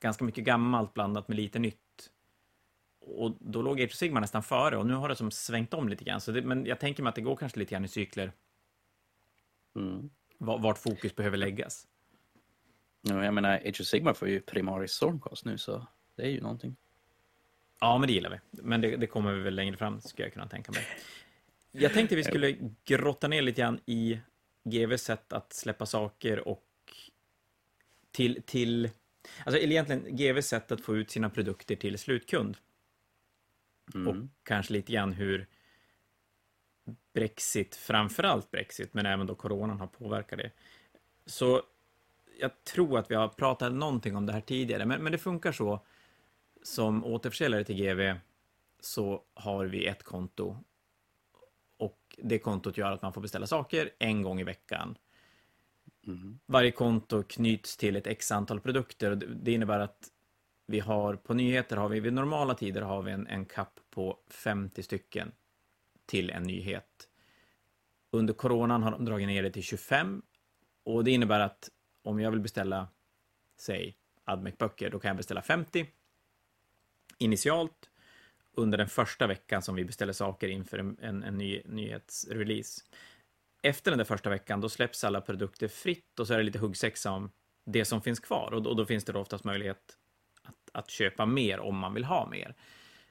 [0.00, 2.10] ganska mycket gammalt blandat med lite nytt.
[3.00, 5.88] Och då låg Age of Sigmar nästan före och nu har det som svängt om
[5.88, 6.20] lite grann.
[6.20, 8.32] Så det, men jag tänker mig att det går kanske lite grann i cykler,
[9.74, 10.10] Mm.
[10.38, 11.86] va- vart fokus behöver läggas.
[13.02, 16.40] Ja, jag menar, Age of Sigmar får ju Primaris Stormcast nu, så det är ju
[16.40, 16.76] någonting.
[17.80, 18.62] Ja, men det gillar vi.
[18.62, 20.82] Men det, det kommer vi väl längre fram, skulle jag kunna tänka mig.
[21.78, 24.20] Jag tänkte vi skulle grotta ner lite grann i
[24.64, 26.64] GVs sätt att släppa saker och
[28.10, 28.90] till, till
[29.44, 32.56] alltså egentligen GVs sätt att få ut sina produkter till slutkund.
[33.94, 34.08] Mm.
[34.08, 35.46] Och kanske lite grann hur
[37.12, 40.50] Brexit, framförallt Brexit, men även då coronan har påverkat det.
[41.26, 41.62] Så
[42.38, 45.52] jag tror att vi har pratat någonting om det här tidigare, men, men det funkar
[45.52, 45.86] så.
[46.62, 48.18] Som återförsäljare till GV
[48.80, 50.64] så har vi ett konto
[51.76, 54.98] och det kontot gör att man får beställa saker en gång i veckan.
[56.06, 56.38] Mm.
[56.46, 60.08] Varje konto knyts till ett x antal produkter och det- innebär att
[60.66, 64.18] vi har på nyheter har vi vid normala tider har vi en, en kapp på
[64.28, 65.32] 50 stycken
[66.06, 67.08] till en nyhet.
[68.10, 70.22] Under coronan har de dragit ner det till 25
[70.84, 71.70] och det innebär att
[72.02, 72.88] om jag vill beställa,
[73.56, 75.86] säg Admec-böcker, då kan jag beställa 50
[77.18, 77.90] initialt
[78.56, 82.82] under den första veckan som vi beställer saker inför en, en, en ny nyhetsrelease.
[83.62, 86.58] Efter den där första veckan, då släpps alla produkter fritt och så är det lite
[86.58, 87.30] huggsexa om
[87.64, 89.96] det som finns kvar och då, och då finns det då oftast möjlighet
[90.42, 92.54] att, att köpa mer om man vill ha mer.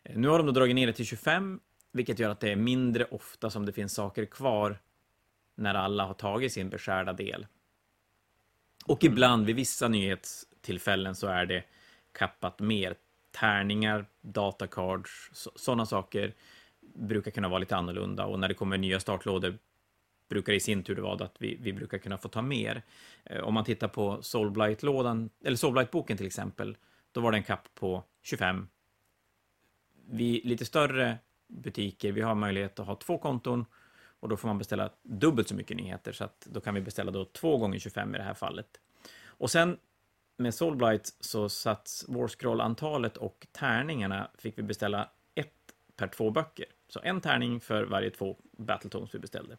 [0.03, 1.59] Eh, nu har de då dragit ner det till 25,
[1.91, 4.79] vilket gör att det är mindre ofta som det finns saker kvar
[5.55, 7.47] när alla har tagit sin beskärda del.
[8.85, 11.63] Och ibland vid vissa nyhetstillfällen så är det
[12.11, 12.95] kappat mer.
[13.35, 16.33] Tärningar, datacards, sådana saker
[16.95, 19.57] brukar kunna vara lite annorlunda och när det kommer nya startlådor
[20.29, 22.83] brukar det i sin tur vara att vi, vi brukar kunna få ta mer.
[23.23, 26.77] Eh, om man tittar på Soulblight-lådan, eller Soulblight-boken till exempel,
[27.11, 28.67] då var det en kapp på 25.
[30.07, 31.17] Vid lite större
[31.47, 33.65] butiker, vi har möjlighet att ha två konton
[34.19, 37.11] och då får man beställa dubbelt så mycket nyheter, så att då kan vi beställa
[37.11, 38.79] då två gånger 25 i det här fallet.
[39.25, 39.77] Och sen
[40.37, 45.53] med Soulblight så satt Warscroll-antalet och tärningarna fick vi beställa ett
[45.95, 46.65] per två böcker.
[46.87, 49.57] Så en tärning för varje två Battletones vi beställde.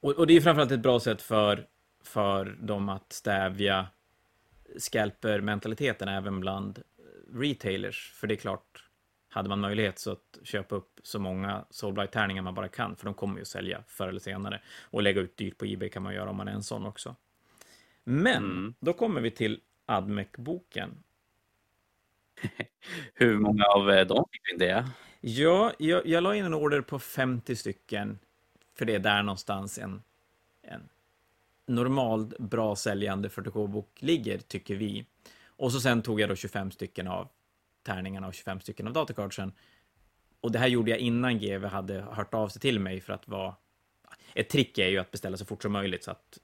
[0.00, 1.66] Och, och det är framförallt ett bra sätt för,
[2.04, 3.86] för dem att stävja
[4.78, 6.82] scalper-mentaliteten även bland
[7.32, 8.12] retailers.
[8.14, 8.84] För det är klart,
[9.28, 13.14] hade man möjlighet så att köpa upp så många Soulblight-tärningar man bara kan, för de
[13.14, 14.60] kommer ju att sälja förr eller senare.
[14.82, 17.16] Och lägga ut dyrt på Ebay kan man göra om man är en sån också.
[18.04, 18.74] Men, Mm.
[18.80, 21.02] då kommer vi till Admec-boken.
[23.14, 24.90] Hur många av eh, dem fick du in det?
[25.20, 28.18] Ja, jag, jag la in en order på 50 stycken,
[28.74, 30.02] för det är där någonstans en,
[30.62, 30.88] en
[31.66, 35.06] normal, bra säljande 40K-bok ligger, tycker vi.
[35.46, 37.28] Och så sen tog jag då 25 stycken av
[37.82, 39.52] tärningarna och 25 stycken av datacardsen.
[40.40, 43.28] Och det här gjorde jag innan GV hade hört av sig till mig för att
[43.28, 43.54] vara...
[44.34, 46.38] Ett trick är ju att beställa så fort som möjligt så att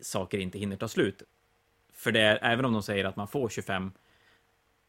[0.00, 1.22] saker inte hinner ta slut.
[2.02, 3.92] För det är, även om de säger att man får 25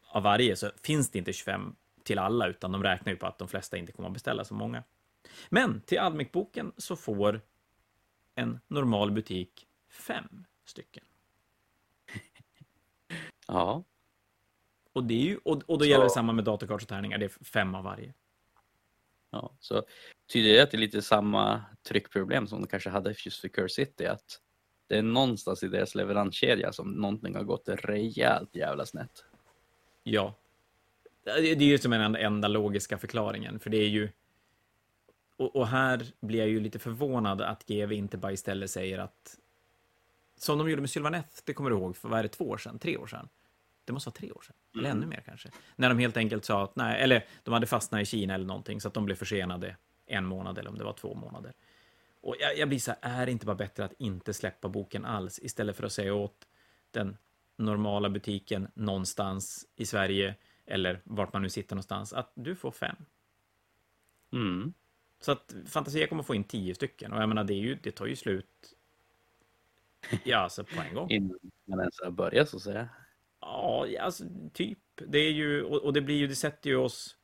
[0.08, 3.38] av varje så finns det inte 25 till alla, utan de räknar ju på att
[3.38, 4.82] de flesta inte kommer att beställa så många.
[5.48, 7.40] Men till Almec-boken så får
[8.34, 11.04] en normal butik fem stycken.
[13.46, 13.84] Ja.
[14.92, 17.24] Och, det är ju, och, och då Så- gäller det samma med och tärningar, det
[17.24, 18.14] är fem av varje.
[19.30, 19.52] ja.
[19.60, 19.82] Så
[20.32, 23.74] tyder det att det är lite samma tryckproblem som de kanske hade just för Curse
[23.74, 24.40] City, att
[24.86, 29.24] det är någonstans i deras leveranskedja som någonting har gått rejält jävla snett.
[30.02, 30.34] Ja.
[31.24, 34.08] Det är ju som en enda, enda logiska förklaringen, för det är ju...
[35.36, 39.38] Och, och här blir jag ju lite förvånad att GV inte bara istället säger att...
[40.36, 42.58] Som de gjorde med Sylvaneth, det kommer du ihåg, för vad är det, två år
[42.58, 42.78] sedan?
[42.78, 43.28] Tre år sedan?
[43.84, 45.02] Det måste vara tre år sedan, eller Mm.
[45.02, 45.50] ännu mer kanske.
[45.76, 48.80] När de helt enkelt sa att nej, eller de hade fastnat i Kina eller någonting,
[48.80, 51.52] så att de blev försenade en månad eller om det var två månader.
[52.24, 55.04] Och jag, jag blir så här, är det inte bara bättre att inte släppa boken
[55.04, 56.48] alls, istället för att säga åt
[56.90, 57.16] den
[57.56, 60.34] normala butiken någonstans i Sverige,
[60.66, 62.96] eller vart man nu sitter någonstans, att du får fem.
[70.24, 71.10] Ja, alltså på en gång.
[71.10, 72.88] Innan man ens har börjat så att säga.
[73.40, 74.78] Ja, alltså typ.
[74.94, 77.16] Det är ju, och, och det blir ju, det sätter ju oss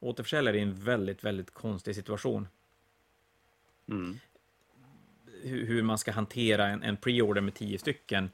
[0.00, 2.48] återförsäljare i en väldigt, väldigt konstig situation.
[3.88, 4.18] Mm.
[5.42, 8.30] Hur, man ska hantera en, en pre-order med tio stycken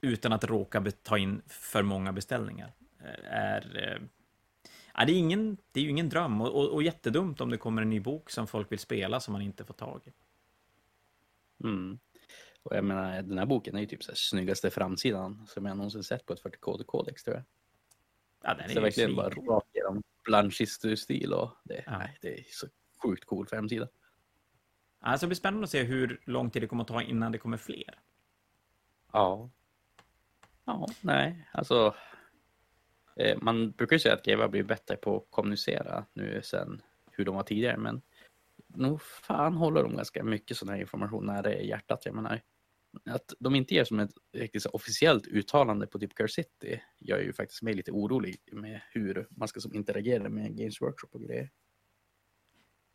[0.00, 2.72] utan att råka ta in för många beställningar.
[3.00, 4.02] eh, Är, eh,
[4.94, 7.58] ja, det, är ingen, det är ju ingen dröm och, och, och jättedumt om det
[7.58, 10.12] kommer en ny bok som folk vill spela som man inte får tag i.
[11.64, 11.98] Mm.
[12.62, 15.76] Och jag menar, den här boken är ju typ så här snyggaste framsidan som jag
[15.76, 17.44] någonsin sett på ett 40k-kodex tror jag.
[18.42, 21.98] Ja, den är Så verkligen bara rakt igenom Blanchister-stil och det, Ja.
[21.98, 22.66] nej, det är så
[23.02, 23.88] sjukt cool framsida.
[25.00, 27.38] Alltså, det blir spännande att se hur lång tid det kommer att ta innan det
[27.38, 27.98] kommer fler.
[29.12, 29.50] Ja.
[30.64, 31.94] Ja, nej, alltså.
[33.16, 36.82] Eh, man brukar ju säga att GW har blivit bättre på att kommunicera nu sen
[37.12, 38.02] hur de var tidigare, men
[38.66, 42.06] nog fan håller de ganska mycket sån här information nära hjärtat.
[42.06, 42.40] Jag menar,
[43.04, 47.18] att de inte ger som ett riktigt så officiellt uttalande på typ Curse City gör
[47.18, 51.22] ju faktiskt mig lite orolig med hur man ska som interagera med Games Workshop och
[51.22, 51.50] grejer.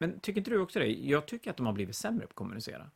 [0.07, 0.87] Men tycker inte du också det?
[0.87, 2.91] Jag tycker att de har blivit sämre på att kommunicera.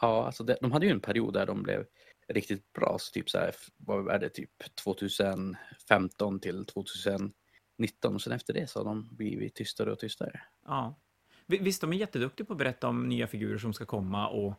[0.00, 1.86] Ja, alltså det, de hade ju en period där de blev
[2.28, 8.32] riktigt bra, så typ så här, vad är det, typ 2015 till 2019 och sen
[8.32, 10.40] efter det så har de blivit tystare och tystare.
[10.66, 10.98] Ja.
[11.46, 14.54] Vi- Visst, de är jätteduktiga på att berätta om nya figurer som ska komma och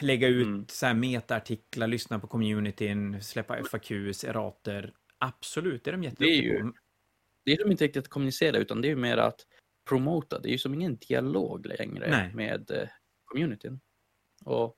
[0.00, 0.64] lägga ut Mm.
[0.68, 4.94] så här metaartiklar, lyssna på communityn, släppa FAQs, erater.
[5.18, 6.72] Absolut, det är de jätteduktiga Det är ju- på.
[7.50, 9.46] Det är som inte riktigt att kommunicera utan det är ju mer att
[9.88, 10.38] promota.
[10.38, 12.34] Det är ju som ingen dialog längre Nej.
[12.34, 12.88] med eh,
[13.24, 13.80] communityn.
[14.44, 14.76] Och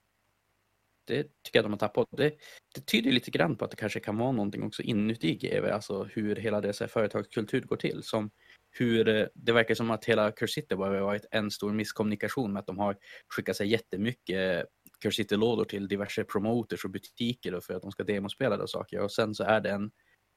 [1.07, 2.09] det tycker jag de har tappat.
[2.11, 2.35] Det,
[2.75, 6.05] det tyder lite grann på att det kanske kan vara någonting också inuti GW, alltså
[6.05, 8.03] hur hela deras företagskultur går till.
[8.03, 8.31] Som
[8.71, 12.53] hur eh, det verkar som att hela Curse City bara har varit en stor misskommunikation
[12.53, 12.97] med att de har
[13.29, 14.67] skickat sig jättemycket
[15.03, 19.01] Curse City-lådor till diverse promoters och butiker för att de ska demospela och saker.
[19.01, 19.91] Och sen så är det en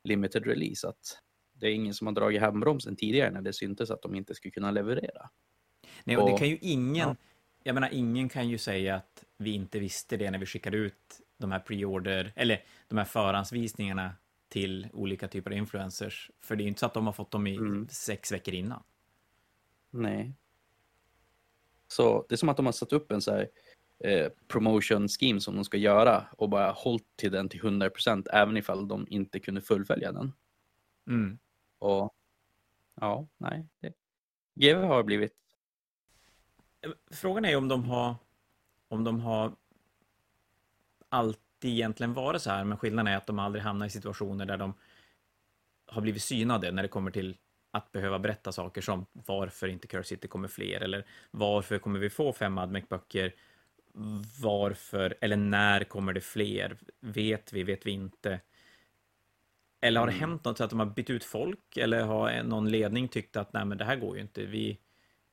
[0.03, 0.87] limited release.
[0.87, 1.19] Att
[1.59, 4.51] det är ingen som har dragit handbromsen tidigare när det syntes att de inte skulle
[4.51, 5.29] kunna leverera.
[6.03, 7.15] Nej, och det Och- kan ju ingen, ja.
[7.63, 11.21] jag menar, ingen kan ju säga att vi inte visste det när vi skickade ut
[11.37, 14.13] de här pre-order, eller de här förhandsvisningarna
[14.49, 16.31] till olika typer av influencers.
[16.41, 17.87] För det är ju inte så att de har fått dem i Mm.
[17.89, 18.83] sex veckor innan.
[19.91, 20.33] Nej.
[21.87, 23.49] Så det är som att de har satt upp en så här
[23.99, 28.57] eh, promotion scheme som de ska göra och bara hållit till den till 100% även
[28.57, 30.33] ifall de inte kunde fullfölja den.
[31.07, 31.37] Mm.
[31.79, 32.15] Och
[33.01, 33.67] ja, nej.
[33.79, 33.93] Det,
[34.55, 35.33] GW har blivit,
[37.11, 38.15] Frågan är ju om de har,
[38.87, 39.55] om de har
[41.09, 44.57] alltid egentligen varit så här, men skillnaden är att de aldrig hamnar i situationer där
[44.57, 44.73] de
[45.85, 47.37] har blivit synade när det kommer till
[47.71, 52.09] att behöva berätta saker som varför inte Curse City kommer fler, eller varför kommer vi
[52.09, 53.35] få fem Admec-böcker,
[54.41, 58.39] varför, eller när kommer det fler, vet vi, vet vi inte.
[59.85, 60.29] Eller har det Mm.
[60.29, 63.53] hänt något så att de har bytt ut folk, eller har någon ledning tyckt att
[63.53, 64.79] nej men det här går ju inte, vi,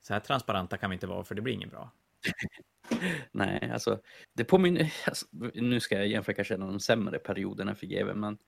[0.00, 1.90] så här transparenta kan vi inte vara för det blir inget bra.
[3.32, 4.00] nej alltså,
[4.32, 8.14] det påminner, alltså, nu ska jag jämföra kanske en av de sämre perioderna för GW,
[8.14, 8.38] men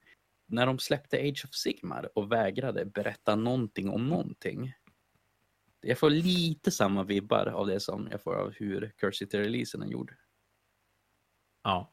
[0.47, 4.73] när de släppte Age of Sigmar och vägrade berätta någonting om någonting.
[5.81, 9.87] Jag får lite samma vibbar av det som jag får av hur Curse City-releasen är
[9.87, 10.13] gjord.
[11.63, 11.91] Ja.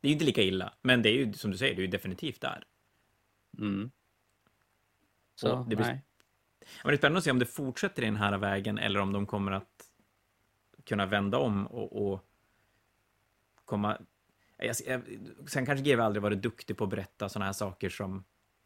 [0.00, 1.84] Det är ju inte lika illa, men det är ju som du säger, det är
[1.84, 2.64] ju definitivt där.
[3.58, 3.90] Mm.
[5.34, 6.02] Så, Och det blir- nej.
[6.82, 9.12] Men det är spännande att se om det fortsätter i den här vägen eller om
[9.12, 9.90] de kommer att
[10.84, 12.26] kunna vända om och, och
[13.64, 13.98] komma...
[14.56, 15.02] Jag, jag,
[15.48, 18.24] sen kanske GW aldrig varit duktig på att berätta sådana här saker som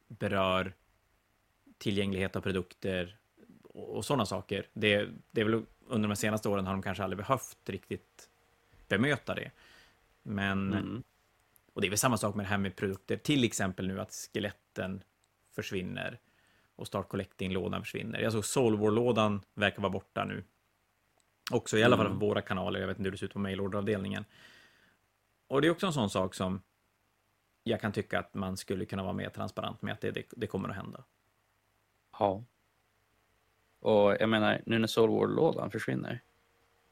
[0.09, 0.75] berör
[1.79, 3.19] tillgänglighet av produkter
[3.63, 4.67] och, och sådana saker.
[4.73, 8.31] Det, det är väl under de senaste åren har de kanske aldrig behövt riktigt
[8.89, 9.51] bemöta det.
[10.23, 11.03] Men Mm.
[11.73, 14.13] och det är väl samma sak med det här med produkter, till exempel nu att
[14.75, 15.03] skeletten
[15.55, 16.21] försvinner
[16.77, 18.21] och Start Collecting-lådan försvinner.
[18.21, 20.45] Jag såg Soul War-lådan verkar vara borta nu.
[21.53, 22.19] Också i alla fall Mm.
[22.19, 24.25] våra kanaler, jag vet inte hur det ser ut på mailorderavdelningen.
[25.49, 26.63] Och det är också en sån sak som
[27.65, 30.47] jag kan tycka att man skulle kunna vara mer transparent med att det, det, det
[30.47, 31.05] kommer att hända.
[32.19, 32.45] Ja.
[33.81, 36.21] Och jag menar, nu när Soul War-lådan försvinner,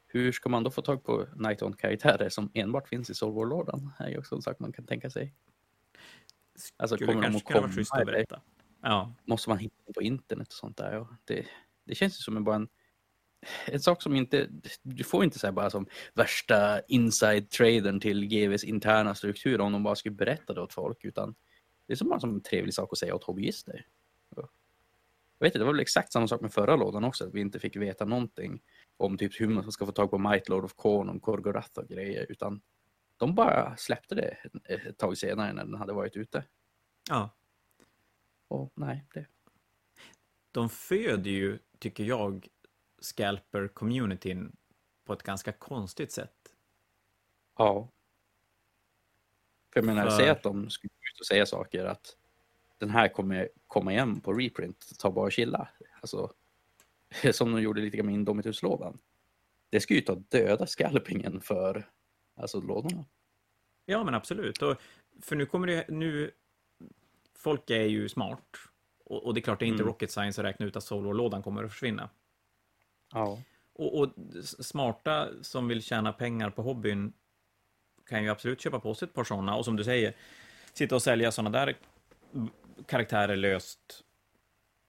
[0.07, 3.91] hur ska man då få tag på Night On-karaktärer som enbart finns i Soul War-lådan?
[3.97, 5.33] Det är ju också en sak man kan tänka sig.
[6.77, 8.41] Alltså, Skulle kommer de kanske att vara komma, schysst att berätta.
[8.81, 10.99] Ja, Måste man hitta på internet och sånt där?
[10.99, 11.45] Och det,
[11.85, 12.67] det känns ju som en, bara en,
[13.65, 14.47] en sak som inte,
[14.81, 19.95] du får inte säga bara som värsta inside-tradern till GVs interna struktur om de bara
[19.95, 21.35] skulle berätta det åt folk, utan
[21.87, 23.85] det är som bara som en trevlig sak att säga åt hobbyister.
[25.39, 27.41] Jag vet inte, det var väl exakt samma sak med förra lådan också, att vi
[27.41, 28.61] inte fick veta någonting
[28.97, 31.87] om typ hur man ska få tag på Might Lord of Korn och Korgorath och
[31.87, 32.61] grejer, utan
[33.17, 36.43] de bara släppte det ett tag senare när den hade varit ute.
[37.09, 37.29] Ja.
[38.47, 39.25] Och nej, det...
[40.51, 42.47] De föder ju, tycker jag,
[43.01, 44.55] scalper-communityn
[45.05, 46.53] på ett ganska konstigt sätt.
[47.57, 47.89] Ja.
[49.73, 52.17] För jag menar, För- säg att de skulle gå ut och säga saker att
[52.77, 55.69] den här kommer komma igen på reprint, ta bara och chilla.
[56.01, 56.33] Alltså,
[57.31, 58.99] som de gjorde lite grann med Indomitus-lådan.
[59.69, 61.89] Det ska ju ta döda scalpingen för
[62.35, 63.05] alltså lådorna.
[63.85, 64.61] Ja, men absolut.
[64.61, 64.77] Och,
[65.21, 66.31] för nu kommer det, nu,
[67.35, 68.57] folk är ju smart.
[69.05, 69.87] Och, och det är klart, det är inte Mm.
[69.87, 72.09] rocket science att räkna ut att Solar-lådan kommer att försvinna.
[73.13, 73.41] Ja.
[73.73, 74.09] Och, och
[74.43, 77.13] smarta som vill tjäna pengar på hobbyn
[78.05, 79.55] kan ju absolut köpa på sig ett par sådana.
[79.55, 80.15] Och som du säger,
[80.73, 81.77] sitta och sälja sådana där
[82.85, 84.03] karaktärer löst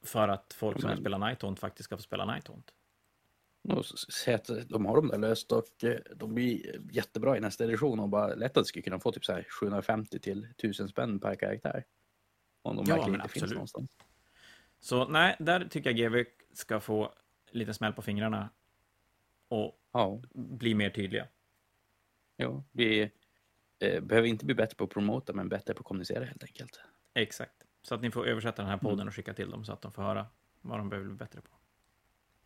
[0.02, 2.70] för att folk som vill spela Nighthaunt faktiskt ska få spela Nighthaunt.
[3.68, 3.84] Och
[4.34, 8.08] att de har dem där löst och eh, de blir jättebra i nästa edition och
[8.08, 11.34] bara lätt att de skulle kunna få typ så här 750 till 1000 spänn per
[11.34, 11.84] karaktär.
[12.62, 13.54] Om de Ja, verkligen inte finns absolut.
[13.54, 13.90] någonstans.
[14.80, 17.14] Så nej, där tycker jag GW ska få
[17.50, 18.50] lite smäll på fingrarna
[19.48, 21.28] och Ja, bli mer tydliga.
[22.36, 22.64] ja.
[22.72, 23.10] vi
[23.78, 26.80] eh, behöver inte bli bättre på att promota men bättre på att kommunicera helt enkelt.
[27.14, 27.64] Exakt.
[27.82, 29.92] Så att ni får översätta den här podden och skicka till dem så att de
[29.92, 30.26] får höra
[30.60, 31.50] vad de behöver bli bättre på.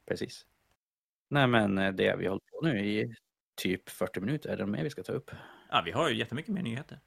[0.07, 0.47] Precis.
[1.29, 3.15] Nej men eh, det vi hållit på nu i
[3.55, 5.31] typ 40 minuter, är det mer vi ska ta upp?
[5.71, 7.01] Ja, vi har ju jättemycket mer nyheter.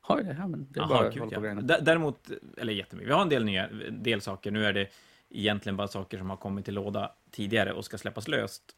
[0.00, 0.36] Har vi det?
[0.38, 1.78] Ja, men det är Jaha, bara gud, ja.
[1.80, 4.50] Däremot, eller jättemycket, vi har en del nya del saker.
[4.50, 4.88] Nu är det
[5.28, 8.76] egentligen bara saker som har kommit till låda tidigare och ska släppas löst.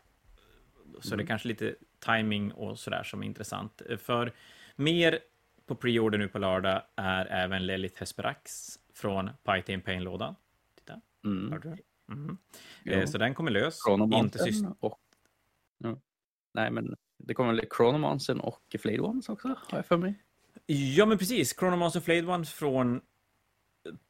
[1.01, 1.27] Så det är Mm.
[1.27, 3.83] kanske lite timing och sådär som är intressant.
[3.99, 4.33] För
[4.77, 5.19] mer
[5.67, 10.35] på preorder nu på lördag är även Lilith Hesperax från Python Pain-lådan.
[10.79, 11.53] Titta, Mm.
[11.53, 11.77] hörde du?
[12.83, 12.93] Ja.
[12.93, 13.79] Eh, Så den kommer lös.
[14.15, 15.01] Inte syst- och...
[15.79, 15.97] Ja.
[16.53, 20.15] Nej men det kommer väl Chronomansen och Flade Ones också, har jag för mig.
[20.67, 21.59] Ja, men precis.
[21.59, 23.01] Chronomaster Flade One från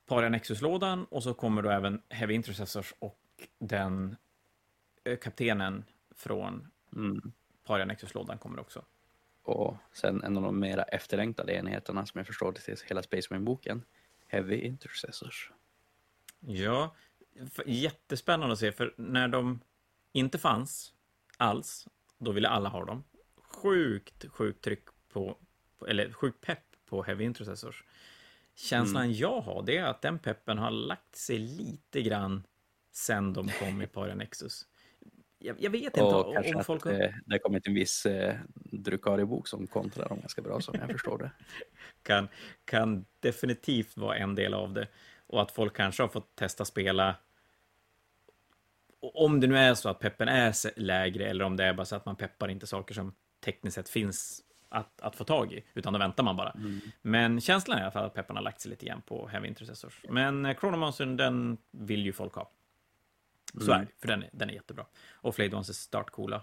[0.07, 3.21] Paria Nexus-lådan och så kommer då även Heavy Intercessors och
[3.59, 4.17] den
[5.05, 5.85] eh, kaptenen
[6.15, 7.33] från Mm.
[7.65, 8.85] Paria Nexus-lådan kommer också.
[9.43, 13.27] Och sen en av de mera efterlängtade enheterna som jag förstår det till hela Space
[13.31, 13.83] Marine-boken,
[14.27, 15.51] Heavy Intercessors.
[16.41, 16.95] Ja,
[17.67, 19.61] jättespännande att se, för när de
[20.13, 20.93] inte fanns
[21.37, 23.05] alls, då ville alla ha dem.
[23.37, 25.39] Sjukt, sjukt tryck på,
[25.89, 27.85] eller sjukt pepp på Heavy Intercessors.
[28.55, 32.43] Känslan jag har, det är att den peppen har lagt sig lite grann
[32.93, 34.67] sen de kom i Paria Nexus.
[35.39, 36.87] Jag, jag vet inte Och om, kanske om att folk...
[36.87, 36.93] eh,
[37.27, 41.19] det har kommit en viss eh, Drukari-bok som kontrar dem ganska bra som jag förstår
[41.19, 41.31] det.
[42.03, 42.29] kan,
[42.65, 44.89] kan definitivt vara en del av det.
[45.27, 47.17] Och att folk kanske har fått testa spela.
[49.01, 51.97] Om det nu är så att peppen är lägre eller om det är bara så
[51.97, 55.93] att man peppar inte saker som tekniskt sett finns att, att få tag i, utan
[55.93, 56.51] då väntar man bara.
[56.51, 56.81] Mm.
[57.03, 59.49] Men känslan är i alla fall att pepparna har lagt sig lite igen på Heavy
[59.49, 60.05] Intercessors.
[60.09, 62.51] Men eh, Chronomancern, den vill ju folk ha.
[63.61, 63.81] Så Mm.
[63.81, 64.87] är det, för den är, den är jättebra.
[65.13, 66.43] Och Flade Ones är startcoola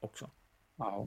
[0.00, 0.30] också.
[0.76, 1.06] Ja.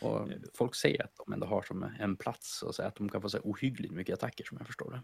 [0.00, 3.22] Och folk säger att de ändå har som en plats och säger att de kan
[3.22, 5.02] få så ohyggligt mycket attacker som jag förstår det.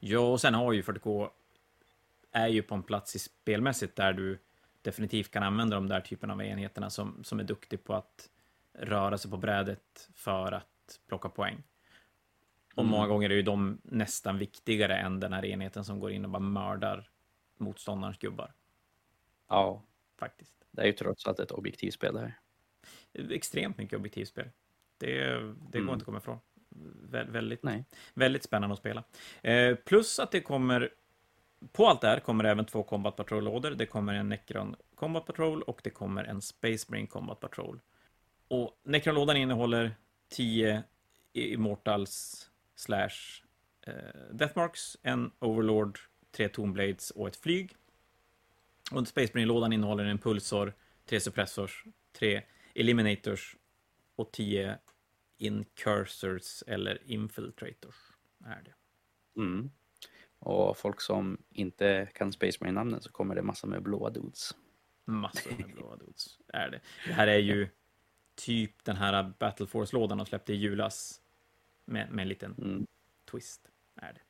[0.00, 1.30] Ja, och sen har ju 40K
[2.32, 4.38] är ju på en plats i spelmässigt där du
[4.82, 8.30] definitivt kan använda de där typen av enheterna som, som är duktig på att
[8.72, 11.62] röra sig på brädet för att plocka poäng.
[12.74, 12.90] Och Mm.
[12.90, 16.30] många gånger är ju de nästan viktigare än den här enheten som går in och
[16.30, 17.10] bara mördar
[17.56, 18.52] motståndarens gubbar,
[19.48, 19.82] Ja,
[20.18, 20.54] faktiskt.
[20.70, 22.38] det är ju trots allt ett objektivspel det här.
[23.30, 24.50] Extremt mycket objektivspel.
[24.98, 25.88] Det, det går Mm.
[25.88, 26.38] inte att komma ifrån.
[27.10, 27.84] Vä väldigt, Nej.
[28.14, 29.04] väldigt spännande att spela.
[29.42, 30.90] Eh, plus att det kommer,
[31.72, 33.70] på allt det här kommer även två Combat Patrol-lådor.
[33.70, 37.80] Det kommer en Necron Combat Patrol och det kommer en Space Marine Combat Patrol.
[38.48, 39.94] Och Necron-lådan innehåller
[40.28, 40.82] 10
[41.32, 43.42] Immortals slash
[43.86, 43.92] eh,
[44.32, 45.98] Deathmarks, en Overlord,
[46.30, 47.76] tre Tomblades och ett flyg.
[48.92, 50.74] Och Space Marine-lådan innehåller en Pulsor,
[51.06, 52.42] tre Suppressors, tre
[52.74, 53.56] Eliminators
[54.16, 54.78] och 10
[55.38, 57.96] Incursors eller Infiltrators.
[58.44, 58.74] Är det.
[59.40, 59.70] Mm.
[60.38, 64.54] Och folk som inte kan Space Marine-namnen så kommer det massa med blåa dudes.
[65.04, 66.38] Massor med blåa dudes.
[66.48, 66.80] Är det.
[67.06, 67.68] det här är ju
[68.34, 71.20] typ den här Battle Force-lådan de släppte i julas.
[71.84, 72.86] Med, med en liten Mm.
[73.30, 73.68] twist.
[73.94, 74.20] Är det.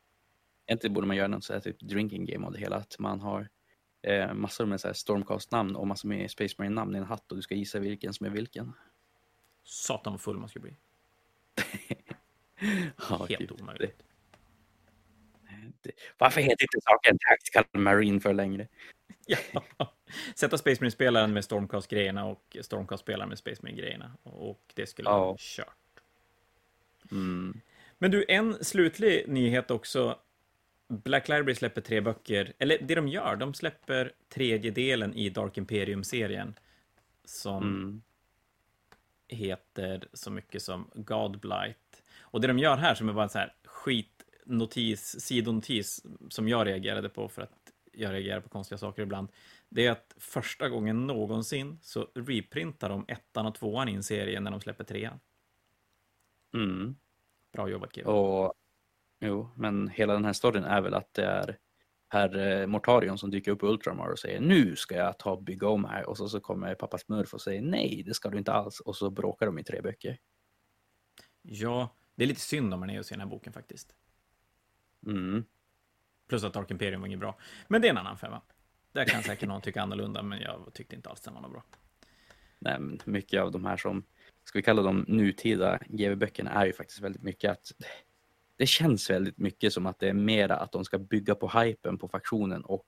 [0.66, 2.76] Egentligen borde man göra något så här typ drinking game av det hela.
[2.76, 3.48] Att man har
[4.02, 7.42] eh, massor med så Stormcast-namn och massor med Space Marine-namn i en hatt och du
[7.42, 8.72] ska gissa vilken som är vilken.
[9.64, 10.76] Satan vad full man skulle bli.
[13.10, 13.60] Ja, Helt gud.
[13.60, 14.02] omöjligt.
[16.18, 18.68] Varför heter inte saken Tactical Marine för längre?
[19.52, 19.92] Ja.
[20.34, 24.12] Sätta Space Marine-spelaren med Stormcast-grejerna och Stormcast-spelaren med Space Marine-grejerna.
[24.22, 25.18] Och det skulle Ja.
[25.18, 25.76] vara kört.
[27.10, 27.60] Mm.
[27.98, 30.18] Men du, en slutlig nyhet också.
[30.88, 35.58] Black Library släpper tre böcker, eller det de gör, de släpper tredje delen i Dark
[35.58, 36.58] Imperium-serien.
[37.24, 38.02] Som Mm.
[39.28, 42.02] Heter så mycket som Godblight.
[42.20, 46.66] Och det de gör här, som är bara en så här skitnotis, sidonotis, som jag
[46.66, 49.28] reagerade på för att jag reagerar på konstiga saker ibland,
[49.68, 54.40] det är att första gången någonsin så reprintar de ettan och tvåan i en serie
[54.40, 55.20] när de släpper trean.
[56.54, 56.96] Mm.
[57.52, 58.10] Bra jobbat, Kevin.
[58.10, 58.54] Och
[59.20, 61.58] jo, men hela den här storyn är väl att det är
[62.08, 65.42] herr eh, Mortarion som dyker upp i Ultramar och säger nu ska jag ta och
[65.42, 68.38] bygga om här och så, så kommer pappa Smurf och säger nej, det ska du
[68.38, 70.18] inte alls och så bråkar de i tre böcker.
[71.42, 73.94] Ja, det är lite synd om man är och ser den här boken faktiskt.
[75.06, 75.44] Mm.
[76.28, 77.38] Plus att Dark Imperium var inget bra.
[77.68, 78.42] Men det är en annan femma.
[78.92, 81.64] Där kan säkert någon tycka annorlunda, men jag tyckte inte alls den var något bra.
[82.58, 84.04] Nej, mycket av de här som,
[84.44, 87.72] ska vi kalla dem nutida GW-böckerna är ju faktiskt väldigt mycket att
[88.58, 91.98] det känns väldigt mycket som att det är mera att de ska bygga på hypen
[91.98, 92.86] på faktionen och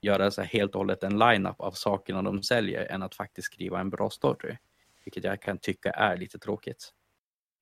[0.00, 3.80] göra så helt och hållet en line-up av sakerna de säljer än att faktiskt skriva
[3.80, 4.56] en bra story.
[5.04, 6.92] Vilket jag kan tycka är lite tråkigt.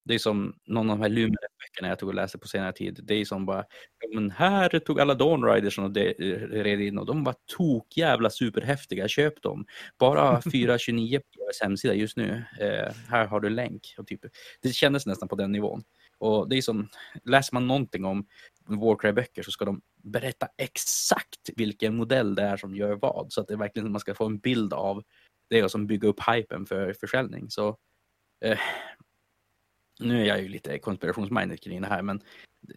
[0.05, 3.01] Det är som någon av de här Lumineth-böckerna jag tog och läste på senare tid.
[3.03, 3.65] Det är som bara,
[4.15, 5.97] men här tog alla Dawn Riders och
[6.51, 9.67] red in och de var tok jävla superhäftiga, köp dem.
[9.99, 12.45] Bara 429 på deras hemsida just nu.
[12.61, 13.95] Eh, här har du länk.
[13.99, 14.21] Och typ,
[14.63, 15.83] det kändes nästan på den nivån.
[16.25, 16.89] Och det är som,
[17.25, 18.27] läser man någonting om
[18.67, 23.33] Warcry-böcker så ska de berätta exakt vilken modell det är som gör vad.
[23.33, 25.03] Så att det är verkligen man ska få en bild av
[25.49, 27.51] det och som bygga upp hypen för försäljning.
[27.51, 27.77] Så
[28.45, 28.59] eh,
[30.01, 32.21] nu är jag ju lite konspirationsminded kring det här, men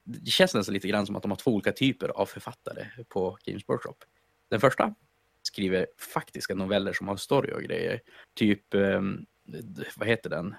[0.04, 3.38] det- känns nästan lite grann som att de har två olika typer av författare på
[3.44, 3.96] Games Workshop.
[4.50, 4.96] Den första
[5.42, 8.02] skriver faktiska noveller som har story och grejer.
[8.36, 9.02] Typ, eh,
[9.98, 10.56] vad heter den?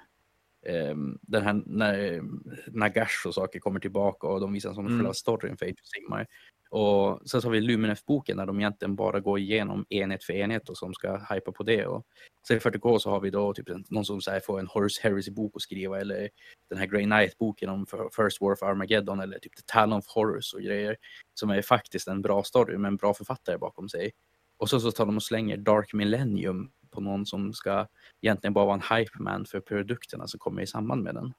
[0.66, 2.22] Ehm, den här när
[2.66, 4.98] Nagash och saker kommer tillbaka och de visar som Mm.
[4.98, 6.26] själva storyn för Age of Sigmar.
[6.70, 10.68] Och sen så har vi Luminef-boken där de egentligen bara går igenom enhet för enhet
[10.68, 11.86] och som ska hypa på det.
[11.86, 12.06] Och
[12.48, 15.52] sen i 40K så har vi då typ någon som så får en Horus Heresy-bok
[15.56, 16.28] att skriva eller
[16.70, 17.86] den här Grey Knight-boken om
[18.16, 20.96] First War of Armageddon eller typ The Talon of Horus och grejer
[21.34, 24.10] som är faktiskt en bra story med en bra författare bakom sig.
[24.56, 27.86] Och så, så tar de och slänger Dark Millennium på någon som ska
[28.20, 31.34] egentligen bara vara en hype man för produkterna som kommer i samband med den.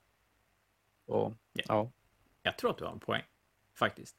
[1.05, 1.63] Och Ja.
[1.67, 1.91] ja,
[2.43, 3.23] Jag tror att du har en poäng,
[3.75, 4.15] faktiskt.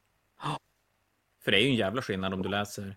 [1.45, 2.97] För det är ju en jävla skillnad om du läser,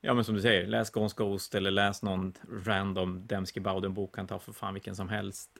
[0.00, 4.26] ja men som du säger, läs Gons Ghost eller läs någon random Dembski Bowden-bok, kan
[4.26, 5.50] ta för fan vilken som helst.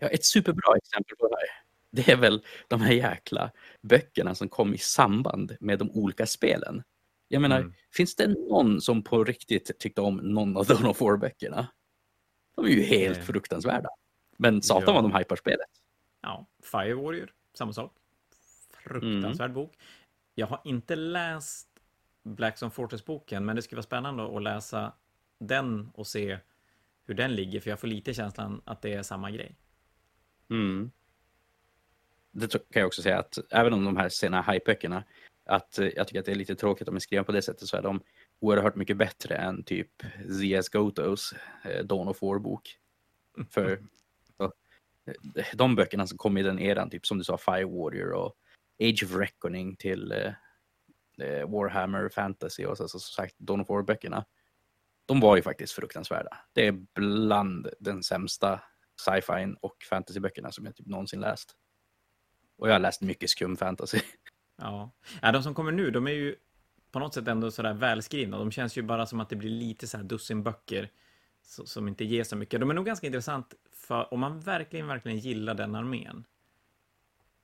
[0.00, 1.48] Ja, ett superbra exempel på det här.
[1.90, 6.82] Det är väl de här jäkla böckerna som kom i samband med de olika spelen.
[7.28, 7.72] Jag menar, Mm.
[7.92, 11.66] finns det någon som på riktigt tyckte om någon av Dawn of War-böckerna?
[12.56, 13.24] De är ju helt Eh.
[13.24, 13.88] fruktansvärda.
[14.36, 15.02] Men satan Ja.
[15.02, 15.68] vad de hypar spelet.
[16.20, 17.94] Ja, Fire Warrior, samma sak.
[18.84, 19.78] Fruktansvärd bok.
[20.34, 21.68] Jag har inte läst
[22.22, 24.92] Blackstone Fortress-boken, men det skulle vara spännande att läsa
[25.38, 26.38] den och se
[27.04, 29.56] hur den ligger, för jag får lite känslan att det är samma grej.
[30.50, 30.90] Mm.
[32.30, 35.04] Det kan jag också säga att även om de här sena hypeböckerna,
[35.48, 37.68] att jag tycker att det är lite tråkigt om de är skrivna på det sättet
[37.68, 38.02] så är de
[38.40, 40.02] oerhört mycket bättre än typ
[40.40, 40.68] Z.S.
[40.68, 41.34] Gotos
[41.64, 42.78] eh, Dawn of War-bok.
[43.50, 43.82] För
[44.36, 44.44] så,
[45.34, 48.34] eh, de böckerna som kom i den eran, typ som du sa, Fire Warrior och
[48.82, 50.32] Age of Reckoning till eh,
[51.26, 54.24] eh, Warhammer Fantasy och så, så, som sagt Dawn of War-böckerna.
[55.06, 56.38] De var ju faktiskt fruktansvärda.
[56.52, 58.60] Det är bland den sämsta
[59.00, 61.54] sci-fi och fantasyböckerna som jag typ någonsin läst.
[62.58, 64.00] Och jag har läst mycket skum fantasy.
[64.60, 64.90] Ja.
[65.22, 66.36] ja, de som kommer nu, de är ju
[66.90, 68.38] på något sätt ändå sådär välskrivna.
[68.38, 70.90] De känns ju bara som att det blir lite så här dussin böcker
[71.42, 72.60] som inte ger så mycket.
[72.60, 76.24] De är nog ganska intressant för om man verkligen, verkligen gillar den armén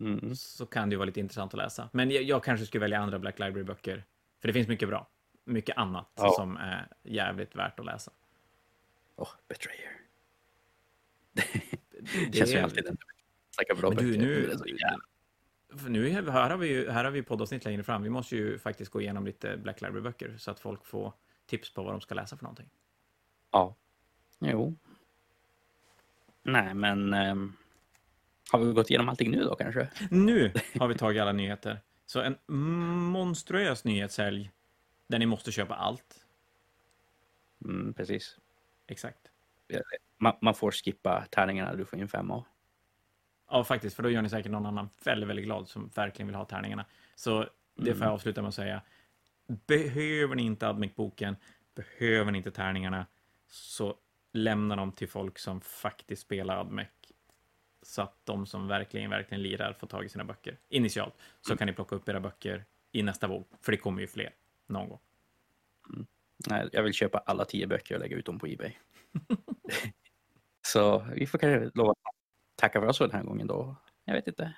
[0.00, 0.34] Mm.
[0.36, 1.88] så kan det ju vara lite intressant att läsa.
[1.92, 4.04] Men jag, jag kanske skulle välja andra Black Library-böcker.
[4.40, 5.08] För det finns mycket bra.
[5.44, 6.32] Mycket annat Ja.
[6.36, 8.12] som är jävligt värt att läsa.
[9.16, 10.00] Åh, Betrayer.
[11.32, 11.42] Det
[12.30, 12.96] Det känns ju alltid den.
[13.50, 14.20] Snacka bra Men du, böcker.
[14.26, 14.56] nu,
[15.88, 18.02] nu är, här, har vi ju, här har vi poddavsnitt längre fram.
[18.02, 21.12] Vi måste ju faktiskt gå igenom lite Black Library-böcker så att folk får
[21.46, 22.68] tips på vad de ska läsa för någonting.
[23.50, 23.74] Ja.
[24.38, 24.76] Jo.
[26.42, 27.52] Nej, men ehm,
[28.50, 29.88] har vi gått igenom allting nu då kanske?
[30.10, 31.80] Nu har vi tagit alla nyheter.
[32.06, 32.38] Så en
[33.12, 34.50] monstruös nyhetshelg
[35.06, 36.26] där ni måste köpa allt.
[37.64, 38.38] Mm, precis.
[38.86, 39.18] Exakt.
[40.18, 42.44] Man, man får skippa tärningarna, du får in fem av.
[43.50, 46.36] Ja, faktiskt, för då gör ni säkert någon annan väldigt, väldigt glad som verkligen vill
[46.36, 46.84] ha tärningarna.
[47.14, 48.12] Så det får jag Mm.
[48.12, 48.82] avsluta med att säga.
[49.66, 51.36] Behöver ni inte Admec-boken,
[51.74, 53.06] behöver ni inte tärningarna,
[53.48, 53.96] så
[54.32, 56.88] lämna dem till folk som faktiskt spelar Admec.
[57.82, 61.14] Så att de som verkligen, verkligen lirar får tag i sina böcker initialt.
[61.40, 61.58] Så Mm.
[61.58, 64.30] kan ni plocka upp era böcker i nästa våg, för det kommer ju fler
[64.66, 64.98] någon gång.
[66.48, 68.72] Nej, jag vill köpa alla tio böcker och lägga ut dem på Ebay.
[70.62, 71.94] så vi får kanske lova
[72.56, 73.76] tacka för oss för den här gången då.
[74.04, 74.54] Jag vet inte.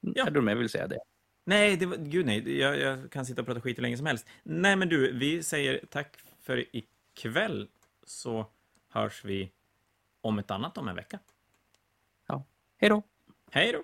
[0.00, 0.26] Ja.
[0.26, 0.98] Är du med vill säga det?
[1.44, 4.06] Nej, det var, gud nej, jag, jag kan sitta och prata skit hur länge som
[4.06, 4.26] helst.
[4.42, 7.68] Nej, men du, vi säger tack för ikväll,
[8.06, 8.46] så
[8.88, 9.52] hörs vi
[10.20, 11.18] om ett annat om en vecka.
[12.26, 12.44] Ja.
[12.76, 13.02] Hej då!
[13.50, 13.82] Hej då!